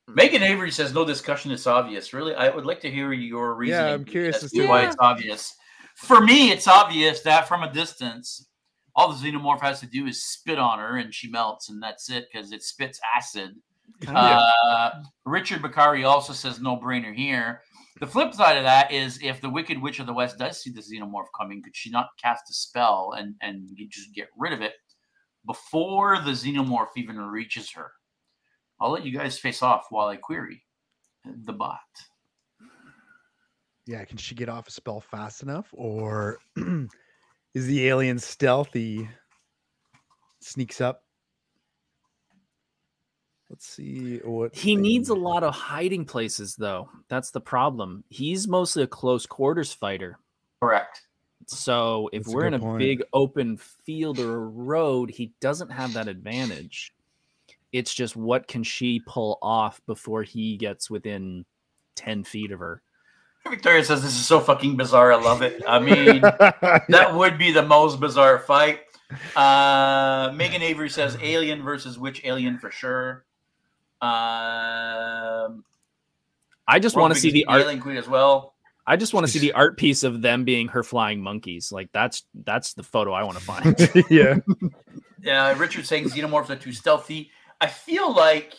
[0.08, 1.52] Megan Avery says no discussion.
[1.52, 2.14] It's obvious.
[2.14, 3.94] Really, I would like to hear your reasoning.
[3.94, 4.86] I'm curious as to why why.
[4.86, 5.56] it's obvious.
[5.96, 8.48] For me, it's obvious that from a distance,
[8.96, 12.10] all the xenomorph has to do is spit on her and she melts, and that's
[12.10, 13.56] it because it spits acid.
[14.08, 17.62] Uh, Richard Bakari also says no brainer here.
[18.00, 20.70] The flip side of that is if the Wicked Witch of the West does see
[20.70, 24.62] the xenomorph coming, could she not cast a spell and and just get rid of
[24.62, 24.74] it
[25.46, 27.92] before the xenomorph even reaches her?
[28.80, 30.64] I'll let you guys face off while I query
[31.46, 31.80] the bot.
[33.88, 36.40] Yeah, can she get off a spell fast enough, or
[37.54, 39.08] is the alien stealthy?
[40.42, 41.04] Sneaks up.
[43.50, 46.90] Let's see what He needs a lot of hiding places, though.
[47.10, 48.04] That's the problem.
[48.10, 50.18] He's mostly a close quarters fighter.
[50.60, 51.04] Correct.
[51.48, 52.80] So if That's we're in a point.
[52.80, 56.92] big open field or a road, he doesn't have that advantage.
[57.76, 61.44] It's just what can she pull off before he gets within
[61.96, 62.82] 10 feet of her?
[63.50, 65.12] Victoria says this is so fucking bizarre.
[65.12, 65.62] I love it.
[65.68, 68.80] I mean, that would be the most bizarre fight.
[69.36, 73.26] Uh, Megan Avery says Alien versus which Alien for sure.
[74.02, 75.66] Um,
[76.66, 77.62] I just want to see the Biggest art.
[77.64, 78.54] Alien Queen as well.
[78.88, 81.74] I just want to see the art piece of them being her flying monkeys.
[81.74, 84.06] Like that's that's the photo I want to find.
[84.10, 84.38] yeah,
[85.22, 87.32] Yeah, Richard saying xenomorphs are too stealthy.
[87.62, 88.54] I feel like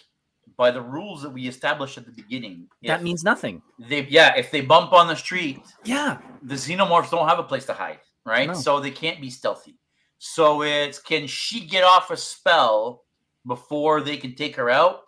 [0.57, 3.61] by the rules that we established at the beginning, that means nothing.
[3.79, 6.19] they yeah, if they bump on the street, Yeah.
[6.43, 8.49] the xenomorphs don't have a place to hide, right?
[8.49, 8.55] No.
[8.55, 9.77] So they can't be stealthy.
[10.19, 13.05] So it's can she get off a spell
[13.47, 15.03] before they can take her out?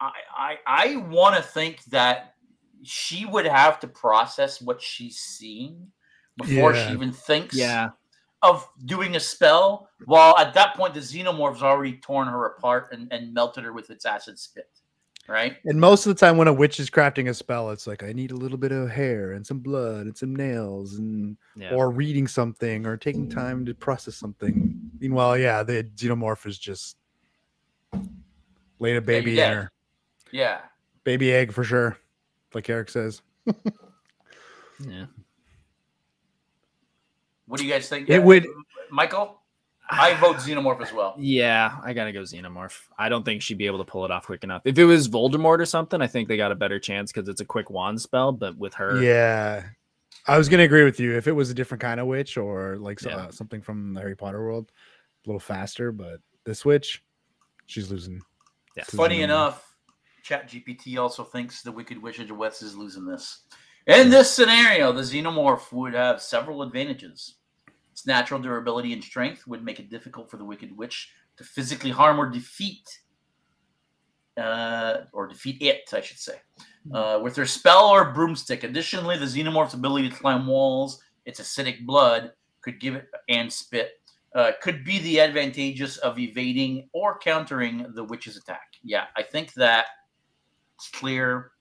[0.00, 2.34] I I, I want to think that
[2.82, 5.90] she would have to process what she's seeing
[6.38, 6.88] before Yeah.
[6.88, 7.90] she even thinks Yeah.
[8.46, 9.88] Of doing a spell.
[10.04, 13.90] While at that point the xenomorph's already torn her apart and, and melted her with
[13.90, 14.68] its acid spit.
[15.28, 15.56] Right?
[15.64, 18.12] and most of the time when a witch is crafting a spell, it's like I
[18.12, 21.74] need a little bit of hair and some blood and some nails and Yeah.
[21.74, 24.78] or reading something or taking time to process something.
[25.00, 26.96] Meanwhile, yeah, the xenomorph is just
[28.78, 29.72] laid a baby in her.
[30.30, 30.60] Yeah.
[31.02, 31.98] Baby egg for sure,
[32.54, 33.20] like Eric says.
[34.78, 35.06] yeah.
[37.46, 38.08] What do you guys think?
[38.08, 38.46] It Uh, would-
[38.90, 39.42] Michael?
[39.88, 41.14] I vote xenomorph as well.
[41.16, 42.76] Yeah, I gotta go xenomorph.
[42.98, 44.62] I don't think she'd be able to pull it off quick enough.
[44.64, 47.40] If it was Voldemort or something, I think they got a better chance because it's
[47.40, 48.32] a quick wand spell.
[48.32, 49.62] But with her, Yeah,
[50.26, 51.16] I was gonna agree with you.
[51.16, 53.16] If it was a different kind of witch or like Yeah.
[53.16, 54.72] uh, something from the Harry Potter world,
[55.24, 55.92] a little faster.
[55.92, 57.04] But this witch,
[57.66, 58.20] she's losing.
[58.76, 58.82] Yeah.
[58.88, 59.22] Funny xenomorph.
[59.24, 59.76] enough,
[60.24, 63.42] ChatGPT also thinks the Wicked Witch of the West is losing this.
[63.86, 67.36] In this scenario, the xenomorph would have several advantages.
[67.92, 71.90] Its natural durability and strength would make it difficult for the Wicked Witch to physically
[71.90, 72.88] harm or defeat,
[74.36, 76.40] uh, or defeat it, I should say,
[76.92, 78.64] uh, with her spell or broomstick.
[78.64, 82.32] Additionally, the xenomorph's ability to climb walls, its acidic blood,
[82.62, 83.92] could give it and spit
[84.36, 88.74] uh, could be the advantageous of evading or countering the witch's attack.
[88.82, 89.86] Yeah, I think that
[90.76, 91.52] it's clear.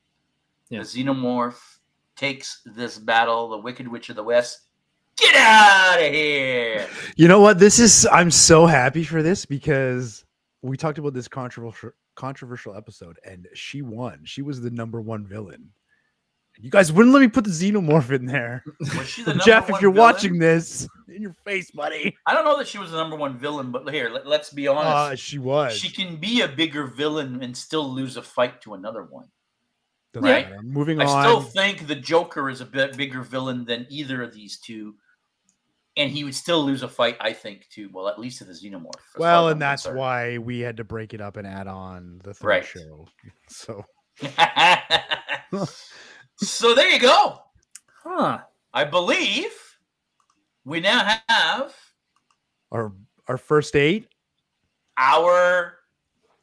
[0.70, 0.80] Yeah.
[0.80, 1.75] The xenomorph
[2.16, 3.50] takes this battle.
[3.50, 4.62] The Wicked Witch of the West,
[5.18, 6.88] get out of here!
[7.16, 7.60] You know what?
[7.60, 8.08] This is.
[8.12, 10.26] I'm so happy for this because
[10.62, 14.22] we talked about this controversial controversial episode, and she won.
[14.24, 15.72] She was the number one villain.
[16.58, 18.64] You guys wouldn't let me put the xenomorph in there.
[18.80, 20.14] Was she the number Jeff, if you're villain?
[20.14, 22.16] watching this, in your face, buddy.
[22.26, 24.68] I don't know that she was the number one villain, but here, let, us be
[24.68, 24.88] honest.
[24.88, 25.76] Uh, she was.
[25.76, 29.28] she can be a bigger villain and still lose a fight to another one.
[30.16, 30.50] Doesn't right.
[30.50, 30.62] matter.
[30.64, 31.24] Moving I on.
[31.24, 34.96] still think the Joker is a bit bigger villain than either of these two,
[35.98, 37.18] and he would still lose a fight.
[37.20, 38.94] I think to well, at least to the Xenomorph.
[39.18, 40.00] well, and that's concerned.
[40.00, 42.66] why we had to break it up and add on the third Right.
[42.66, 43.08] show.
[43.50, 43.86] So
[46.38, 47.42] so there you go.
[48.04, 48.40] huh?
[48.74, 49.52] I believe
[50.64, 51.76] we now have
[52.72, 52.94] our
[53.28, 54.08] our first eight.
[54.98, 55.78] Our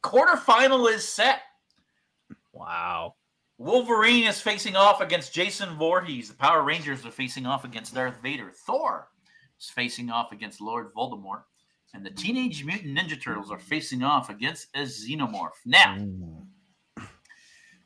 [0.03, 1.41] quarterfinal is set.
[2.51, 3.15] Wow.
[3.63, 6.27] Wolverine is facing off against Jason Voorhees.
[6.27, 8.51] The Power Rangers are facing off against Darth Vader.
[8.51, 9.07] Thor
[9.57, 11.43] is facing off against Lord Voldemort.
[11.93, 15.51] And the Teenage Mutant Ninja Turtles are facing off against a Xenomorph.
[15.65, 15.95] Now,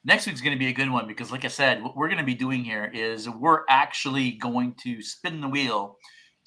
[0.04, 2.18] next week's going to be a good one because, like I said, what we're going
[2.18, 5.98] to be doing here is we're actually going to spin the wheel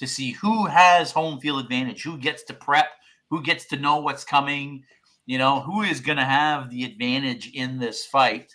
[0.01, 2.89] to see who has home field advantage, who gets to prep,
[3.31, 4.83] who gets to know what's coming,
[5.27, 8.53] you know, who is going to have the advantage in this fight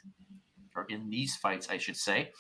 [0.75, 2.31] or in these fights, I should say.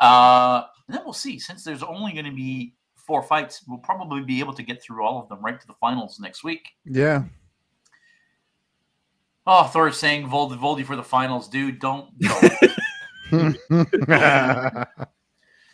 [0.00, 1.38] Uh, and then we'll see.
[1.38, 5.04] Since there's only going to be four fights, we'll probably be able to get through
[5.04, 6.68] all of them right to the finals next week.
[6.84, 7.24] Yeah.
[9.46, 11.80] Oh, Thor is saying Voldy, Voldy for the finals, dude.
[11.80, 12.10] Don't.
[12.18, 12.52] don't.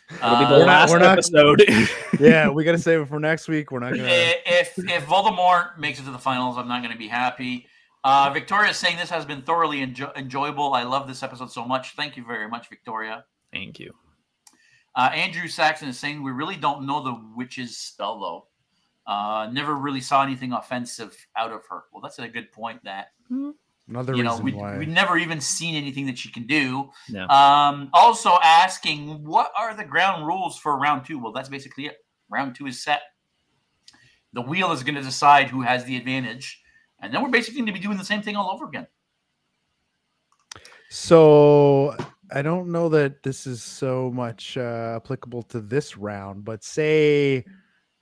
[0.09, 1.63] It'll be the Uh, We're not- we're not- episode.
[2.19, 3.71] yeah, we got to save it for next week.
[3.71, 4.07] We're not gonna.
[4.07, 7.67] if if Voldemort makes it to the finals, I'm not going to be happy.
[8.07, 10.73] Uh, Victoria is saying this has been thoroughly enjo- enjoyable.
[10.73, 11.93] I love this episode so much.
[11.95, 13.25] Thank you very much, Victoria.
[13.51, 13.93] Thank you.
[14.95, 18.47] Uh, Andrew Saxon is saying we really don't know the witch's spell though.
[19.11, 21.83] Uh, never really saw anything offensive out of her.
[21.91, 22.81] Well, that's a good point.
[22.85, 23.07] That
[23.89, 24.77] Another you know reason we why.
[24.77, 26.89] we've never even seen anything that she can do.
[27.09, 27.25] Yeah.
[27.25, 31.19] Um, also asking what are the ground rules for round two?
[31.19, 31.97] Well, that's basically it.
[32.29, 33.01] Round two is set.
[34.31, 36.61] The wheel is going to decide who has the advantage,
[37.01, 38.87] and then we're basically going to be doing the same thing all over again.
[40.89, 41.95] So
[42.31, 47.45] I don't know that this is so much uh, applicable to this round, but say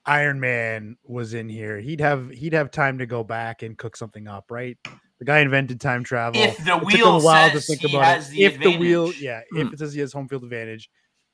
[0.05, 3.97] Iron Man was in here, he'd have he'd have time to go back and cook
[3.97, 4.77] something up, right?
[5.19, 6.41] The guy invented time travel.
[6.41, 8.35] If the It wheel says he has it.
[8.35, 9.61] the if the wheel, yeah, Hmm.
[9.61, 10.89] if it says he has home field advantage,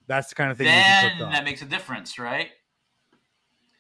[0.07, 2.49] that's the kind of thing then that makes a difference, right?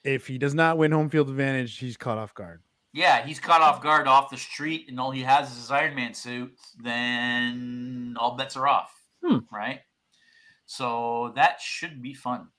[0.03, 2.61] If he does not win home field advantage, he's caught off guard.
[2.93, 5.95] Yeah, he's caught off guard off the street, and all he has is his Iron
[5.95, 6.53] Man suit.
[6.77, 8.91] Then all bets are off,
[9.23, 9.39] Hmm.
[9.51, 9.79] right?
[10.65, 12.49] So that should be fun,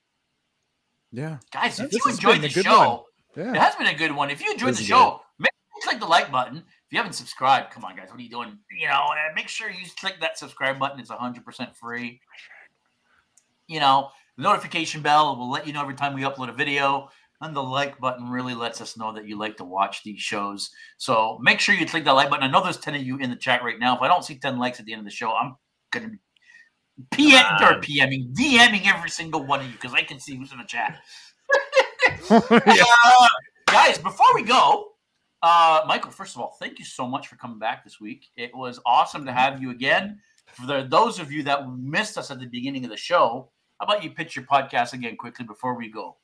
[1.10, 1.78] Yeah, guys.
[1.80, 3.06] If This you enjoyed the show,
[3.36, 3.50] yeah.
[3.52, 4.30] It has been a good one.
[4.30, 6.58] If you enjoyed This the is show, make sure you click the like button.
[6.58, 8.08] If you haven't subscribed, come on, guys.
[8.10, 8.58] What are you doing?
[8.70, 11.00] You know, uh, make sure you click that subscribe button.
[11.00, 12.20] It's 100% free.
[13.66, 17.08] You know, the notification bell will let you know every time we upload a video.
[17.42, 20.70] And the like button really lets us know that you like to watch these shows.
[20.96, 22.44] So make sure you click that like button.
[22.44, 23.96] I know there's 10 of you in the chat right now.
[23.96, 25.56] If I don't see 10 likes at the end of the show, I'm
[25.90, 26.18] going to be
[27.10, 27.80] PM or.
[27.80, 31.00] PMing, DMing every single one of you because I can see who's in the chat.
[32.30, 33.28] Uh,
[33.66, 34.92] guys, before we go,
[35.42, 38.26] uh, Michael, first of all, thank you so much for coming back this week.
[38.36, 40.20] It was awesome to have you again.
[40.52, 43.86] For the, those of you that missed us at the beginning of the show, how
[43.86, 46.16] about you pitch your podcast again quickly before we go?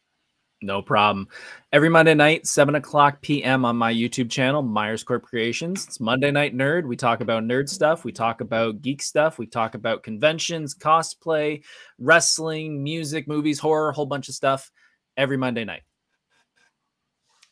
[0.60, 1.28] No problem.
[1.72, 3.64] Every Monday night, 7 o'clock p.m.
[3.64, 5.86] on my YouTube channel, Myers Corp Creations.
[5.86, 6.84] It's Monday Night Nerd.
[6.84, 8.04] We talk about nerd stuff.
[8.04, 9.38] We talk about geek stuff.
[9.38, 11.62] We talk about conventions, cosplay,
[12.00, 14.72] wrestling, music, movies, horror, a whole bunch of stuff
[15.16, 15.82] every Monday night.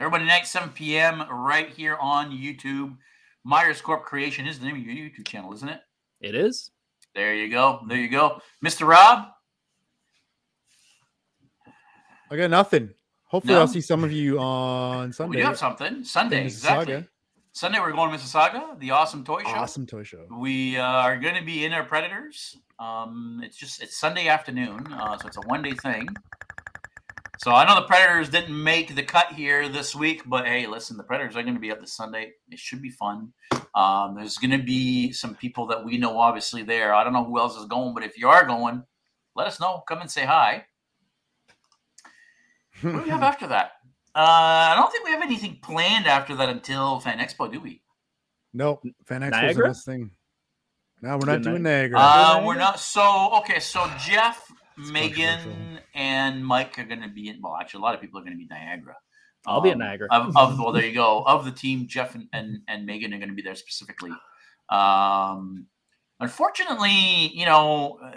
[0.01, 2.97] Everybody, night, 7 p.m., right here on YouTube.
[3.45, 5.81] Myers Corp Creation is the name of your YouTube channel, isn't it?
[6.21, 6.73] It is.
[7.15, 7.83] There you go.
[7.87, 8.41] There you go.
[8.65, 8.85] Mr.
[8.87, 9.29] Rob,
[12.31, 12.91] I got nothing.
[13.25, 13.61] Hopefully, No?
[13.61, 15.37] I'll see some of you on Sunday.
[15.37, 16.05] we do have something.
[16.05, 17.07] Sunday, exactly.
[17.53, 19.49] Sunday, we're going to Mississauga, the awesome toy show.
[19.49, 20.27] Awesome toy show.
[20.39, 22.57] We uh, are going to be in our Predators.
[22.79, 26.07] Um, it's just it's Sunday afternoon, uh, so it's a one day thing.
[27.39, 30.97] So I know the Predators didn't make the cut here this week, but hey, listen,
[30.97, 32.33] the Predators are going to be up this Sunday.
[32.51, 33.33] It should be fun.
[33.75, 36.95] Um, there's going to be some people that we know obviously there.
[36.95, 38.83] I don't know who else is going, but if you are going,
[39.35, 39.83] let us know.
[39.89, 40.65] Come and say hi.
[42.83, 43.73] What do we have after that?
[44.15, 47.83] Uh, I don't think we have anything planned after that until Fan Expo, do we?
[48.55, 48.83] Nope.
[49.07, 49.67] Fan Expo's the Niagara?
[49.69, 50.11] best thing.
[51.03, 51.99] No, we're not doing Ni- Niagara.
[52.01, 52.81] Uh, we're not.
[52.81, 57.41] So okay, so Jeff, It's Megan, and Mike are going to be in.
[57.43, 58.97] Well, actually, a lot of people are going to be Niagara.
[59.47, 60.09] I'll be at Um, Niagara.
[60.11, 61.23] Of, of well, there you go.
[61.27, 64.13] Of the team, Jeff and and, and Megan are going to be there specifically.
[64.71, 65.67] Um,
[66.21, 68.11] unfortunately, you know, uh,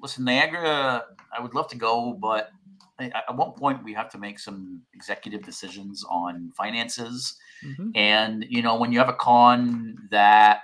[0.00, 1.04] listen, Niagara.
[1.36, 2.61] I would love to go, but I-
[3.02, 7.36] at one point we have to make some executive decisions on finances.
[7.64, 7.96] Mhm.
[7.96, 10.62] And you know, when you have a con that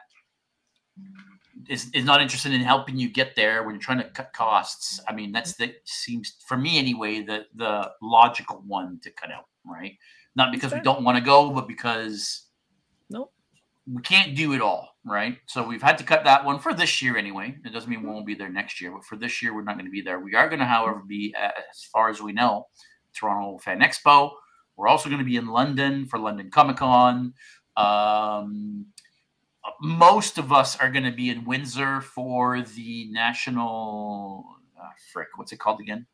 [1.69, 5.01] is, is not interested in helping you get there when you're trying to cut costs,
[5.09, 9.47] I mean, that's the seems for me anyway the the logical one to cut out,
[9.65, 9.97] right?
[10.37, 12.48] Not because we don't want to go, but because.
[13.93, 15.39] We can't do it all, right?
[15.47, 17.57] So we've had to cut that one for this year anyway.
[17.65, 19.75] It doesn't mean we won't be there next year, but for this year, we're not
[19.77, 20.19] going to be there.
[20.19, 22.67] We are going to, however, be uh, as far as we know,
[23.15, 24.33] Toronto Fan Expo.
[24.77, 27.33] We're also going to be in London for London Comic Con.
[27.77, 28.87] Um,
[29.81, 34.45] most of us are going to be in Windsor for the national.
[34.79, 36.07] Uh, frick, what's it called again?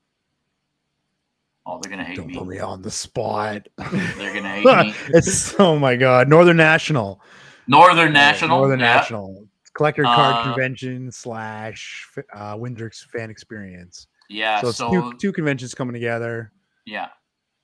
[1.67, 2.37] Oh, they're gonna hate Don't me.
[2.37, 3.69] put me on the spot.
[3.79, 4.95] They're gonna hate me.
[5.09, 7.23] it's oh my god, Northern National.
[7.67, 8.59] Northern National.
[8.59, 8.97] Northern yeah.
[8.97, 9.47] National.
[9.75, 14.07] Collector card Uh, convention slash uh, Windsor's fan experience.
[14.29, 14.61] Yeah.
[14.61, 16.53] so So, it's two, two conventions coming together.
[16.87, 17.09] yeah.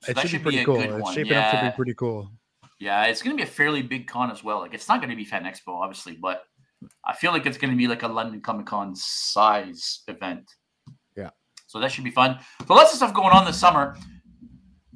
[0.03, 0.77] So it that should, be pretty a cool.
[0.77, 2.31] good It's shaping up to be pretty cool.
[2.79, 4.57] Yeah, it's going to be a fairly big con as well.
[4.59, 6.43] Like, it's not going to be Fan Expo, obviously, but
[7.05, 10.55] I feel like it's going to be like a London Comic Con size event.
[11.15, 11.29] Yeah.
[11.67, 12.39] So that should be fun.
[12.67, 13.95] So lots of stuff going on this summer.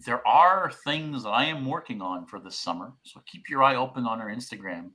[0.05, 2.93] There are things that I am working on for this summer.
[3.03, 4.91] So keep your eye open on our Instagram.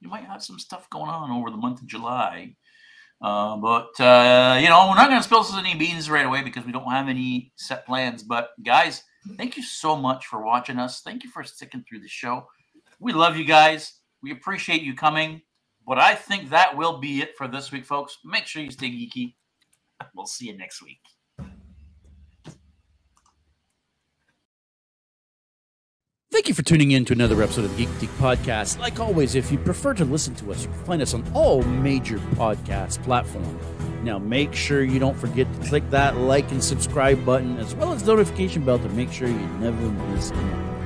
[0.00, 2.54] You might have some stuff going on over the month of July.
[3.20, 6.64] Uh, but, uh, you know, we're not going to spill any beans right away because
[6.64, 8.22] we don't have any set plans.
[8.22, 9.02] But, guys,
[9.36, 11.00] thank you so much for watching us.
[11.00, 12.46] Thank you for sticking through the show.
[13.00, 13.94] We love you guys.
[14.22, 15.42] We appreciate you coming.
[15.86, 18.18] But I think that will be it for this week, folks.
[18.24, 19.34] Make sure you stay geeky.
[20.14, 21.00] We'll see you next week.
[26.38, 28.78] Thank you for tuning in to another episode of the Geek Boutique Podcast.
[28.78, 31.62] Like always, if you prefer to listen to us, you can find us on all
[31.62, 33.60] major podcast platforms.
[34.04, 37.92] Now, make sure you don't forget to click that like and subscribe button, as well
[37.92, 39.80] as notification bell to make sure you never
[40.12, 40.77] miss an.